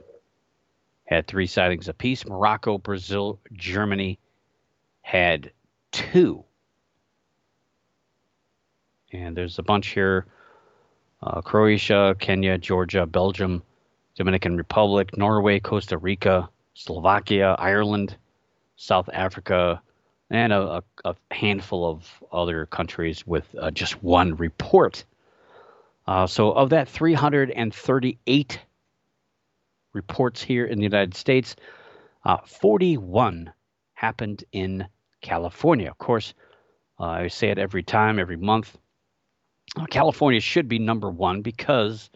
[1.05, 2.25] had three sightings apiece.
[2.25, 4.19] Morocco, Brazil, Germany
[5.01, 5.51] had
[5.91, 6.43] two
[9.11, 10.25] and there's a bunch here
[11.21, 13.61] uh, Croatia, Kenya, Georgia, Belgium,
[14.15, 18.15] Dominican Republic, Norway, Costa Rica, Slovakia, Ireland,
[18.77, 19.81] South Africa,
[20.29, 25.03] and a, a handful of other countries with uh, just one report.
[26.07, 28.59] Uh, so, of that 338
[29.93, 31.55] reports here in the United States,
[32.25, 33.51] uh, 41
[33.93, 34.87] happened in
[35.21, 35.89] California.
[35.89, 36.33] Of course,
[36.99, 38.77] uh, I say it every time, every month.
[39.89, 42.09] California should be number one because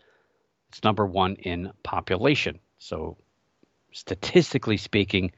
[0.70, 2.60] it's number one in population.
[2.80, 3.18] So,
[3.92, 5.32] statistically speaking,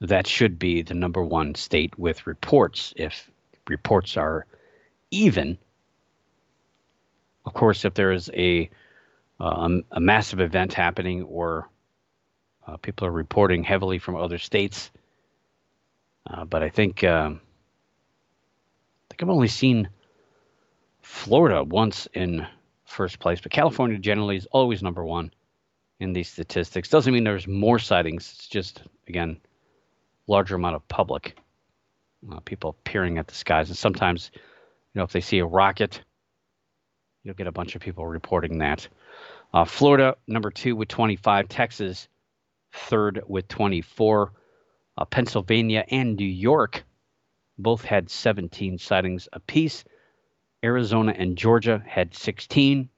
[0.00, 2.92] that should be the number one state with reports.
[2.96, 3.30] If
[3.68, 4.46] reports are
[5.10, 5.58] even,
[7.46, 8.70] of course, if there is a
[9.40, 11.68] uh, a massive event happening or
[12.66, 14.90] uh, people are reporting heavily from other states,
[16.26, 19.88] uh, but I think um, I think I've only seen
[21.02, 22.46] Florida once in
[22.84, 25.32] first place, but California generally is always number one
[26.00, 26.88] in these statistics.
[26.88, 28.32] Doesn't mean there's more sightings.
[28.36, 29.38] It's just again
[30.26, 31.36] larger amount of public
[32.32, 34.40] uh, people peering at the skies, and sometimes you
[34.98, 36.00] know if they see a rocket,
[37.22, 38.88] you'll get a bunch of people reporting that.
[39.52, 42.08] Uh, Florida number two with 25, Texas
[42.72, 44.32] third with 24,
[44.98, 46.84] uh, Pennsylvania and New York
[47.58, 49.84] both had 17 sightings apiece.
[50.64, 52.88] Arizona and Georgia had 16.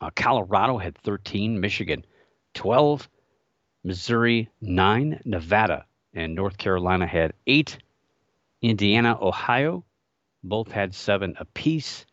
[0.00, 1.60] Uh, Colorado had 13.
[1.60, 2.04] Michigan
[2.54, 3.08] 12.
[3.84, 5.20] Missouri 9.
[5.24, 5.84] Nevada
[6.14, 7.78] and North Carolina had 8.
[8.62, 9.84] Indiana, Ohio
[10.42, 12.06] both had 7 apiece.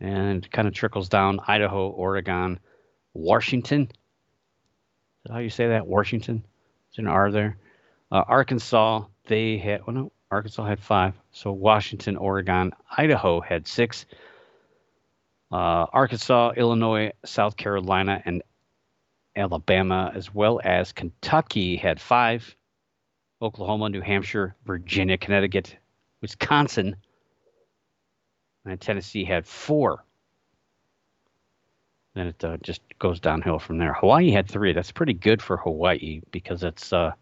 [0.00, 2.58] And kind of trickles down Idaho, Oregon,
[3.12, 3.90] Washington.
[5.28, 5.86] How you say that?
[5.86, 6.42] Washington?
[6.92, 7.58] Is an R there?
[8.10, 11.14] Uh, Arkansas, they had, oh no, Arkansas had five.
[11.32, 14.06] So Washington, Oregon, Idaho had six.
[15.52, 18.42] Uh, Arkansas, Illinois, South Carolina, and
[19.36, 22.56] Alabama, as well as Kentucky, had five.
[23.42, 25.76] Oklahoma, New Hampshire, Virginia, Connecticut,
[26.20, 26.96] Wisconsin,
[28.64, 30.04] and Tennessee had four.
[32.14, 33.94] Then it uh, just goes downhill from there.
[33.94, 34.72] Hawaii had three.
[34.72, 37.12] That's pretty good for Hawaii because it's uh,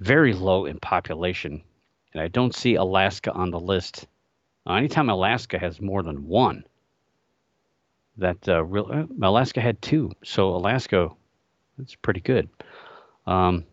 [0.00, 1.62] very low in population
[2.14, 4.06] and I don't see Alaska on the list.
[4.66, 6.64] Uh, anytime Alaska has more than one,
[8.16, 11.10] that uh, real, uh, Alaska had two, so Alaska,
[11.76, 12.48] that's pretty good.
[13.26, 13.64] Um,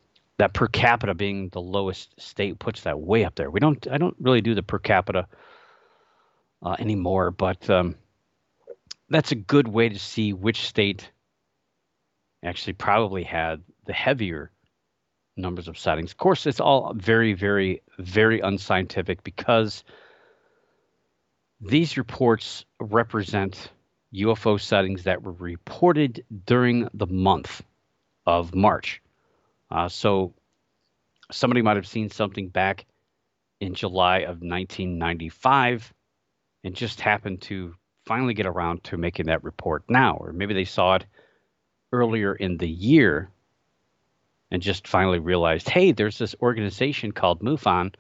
[0.42, 3.52] that per capita being the lowest state puts that way up there.
[3.52, 5.28] We don't, I don't really do the per capita
[6.64, 7.94] uh, anymore, but um,
[9.08, 11.12] that's a good way to see which state
[12.44, 14.52] actually probably had the heavier
[15.38, 16.10] numbers of sightings.
[16.10, 19.84] Of course, it's all very, very, very unscientific because
[21.60, 23.70] these reports represent
[24.12, 27.62] UFO sightings that were reported during the month
[28.26, 29.04] of March.
[29.72, 30.34] Uh, so
[31.32, 32.86] somebody might have seen something back
[33.60, 35.94] in July of 1995
[36.64, 37.74] and just happened to
[38.06, 41.06] finally get around to making that report now, or maybe they saw it
[41.94, 43.30] earlier in the year
[44.50, 47.94] and just finally realized, hey, there's this organization called MUFON,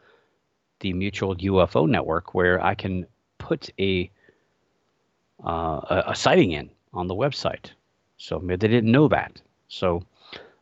[0.82, 3.05] the Mutual UFO Network, where I can
[3.38, 4.11] put a
[5.43, 7.72] uh, a, a sighting in on the website.
[8.17, 9.41] So maybe they didn't know that.
[9.69, 10.03] So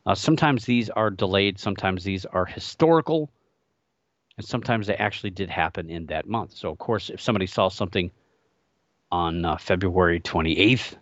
[0.05, 3.29] uh, sometimes these are delayed, sometimes these are historical,
[4.37, 6.53] and sometimes they actually did happen in that month.
[6.53, 8.11] So, of course, if somebody saw something
[9.11, 10.95] on uh, February 28th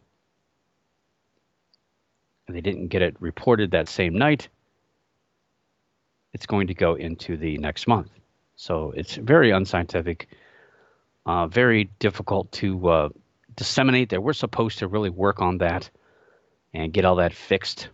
[2.47, 4.49] and they didn't get it reported that same night,
[6.33, 8.09] it's going to go into the next month.
[8.55, 10.27] So it's very unscientific,
[11.25, 13.09] uh, very difficult to uh,
[13.55, 15.89] disseminate that we're supposed to really work on that
[16.73, 17.89] and get all that fixed.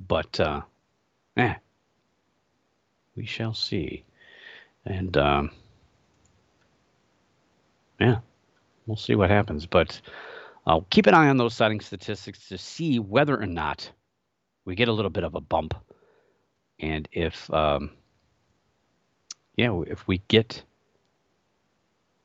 [0.00, 0.62] But, uh,
[1.36, 1.54] eh,
[3.16, 4.04] we shall see.
[4.84, 5.50] And, um,
[8.00, 8.18] yeah,
[8.86, 9.66] we'll see what happens.
[9.66, 10.00] But
[10.66, 13.90] I'll keep an eye on those sighting statistics to see whether or not
[14.64, 15.74] we get a little bit of a bump.
[16.78, 17.90] And if, um,
[19.56, 20.64] yeah, if we get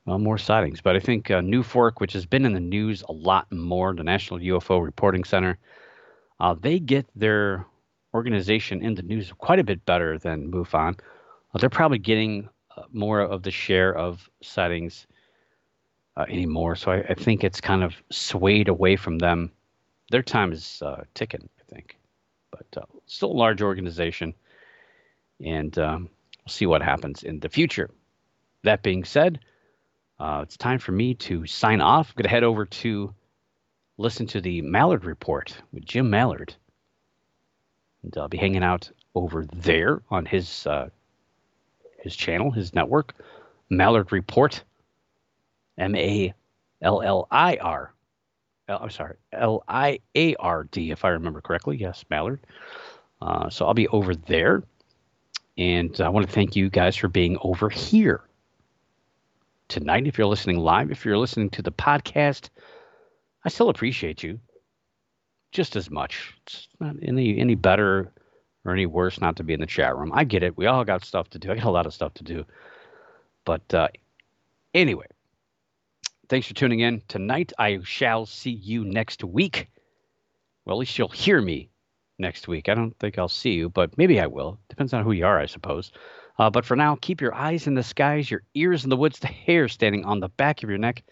[0.08, 0.80] well, more sightings.
[0.80, 4.02] But I think uh, NUFORC, which has been in the news a lot more, the
[4.02, 5.58] National UFO Reporting Center,
[6.40, 7.66] uh, they get their
[8.14, 10.98] organization in the news quite a bit better than MUFON.
[11.54, 15.06] Uh, they're probably getting uh, more of the share of sightings
[16.16, 16.76] uh, anymore.
[16.76, 19.52] So I, I, think it's kind of swayed away from them.
[20.10, 21.96] Their time is uh, ticking, I think.
[22.50, 24.34] But still a large organization.
[25.44, 26.10] And um,
[26.44, 27.90] we'll see what happens in the future.
[28.64, 29.40] That being said,
[30.18, 32.08] uh, it's time for me to sign off.
[32.10, 33.14] I'm going to head over to
[33.98, 36.54] listen to the Malliard Report with Jim Malliard.
[38.02, 40.88] And I'll be hanging out over there on his uh,
[42.00, 43.14] his channel, his network,
[43.70, 44.62] Malliard Report,
[45.76, 46.32] M A
[46.80, 47.92] L L I R.
[48.68, 51.76] I'm sorry, L I A R D, if I remember correctly.
[51.76, 52.38] Yes, Malliard.
[53.20, 54.62] Uh, so I'll be over there.
[55.56, 58.20] And I want to thank you guys for being over here
[59.66, 60.06] tonight.
[60.06, 62.48] If you're listening live, if you're listening to the podcast,
[63.44, 64.40] I still appreciate you
[65.52, 66.34] just as much.
[66.46, 68.12] It's not any any better
[68.64, 70.12] or any worse not to be in the chat room.
[70.14, 70.56] I get it.
[70.56, 71.50] We all got stuff to do.
[71.50, 72.44] I got a lot of stuff to do.
[73.44, 73.88] But uh,
[74.74, 75.06] anyway,
[76.28, 77.52] thanks for tuning in tonight.
[77.58, 79.68] I shall see you next week.
[80.64, 81.70] Well, at least you'll hear me
[82.18, 82.68] next week.
[82.68, 84.58] I don't think I'll see you, but maybe I will.
[84.68, 85.92] Depends on who you are, I suppose.
[86.38, 89.18] Uh, but for now, keep your eyes in the skies, your ears in the woods,
[89.18, 91.02] the hair standing on the back of your neck,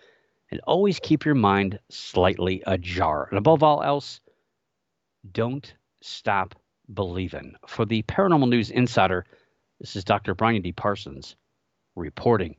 [0.50, 3.26] and always keep your mind slightly ajar.
[3.30, 4.20] And above all else,
[5.32, 6.54] don't stop
[6.92, 7.54] believing.
[7.66, 9.24] For the Paranormal News Insider,
[9.80, 10.34] this is Dr.
[10.34, 10.72] Brian D.
[10.72, 11.36] Parsons
[11.96, 12.56] reporting.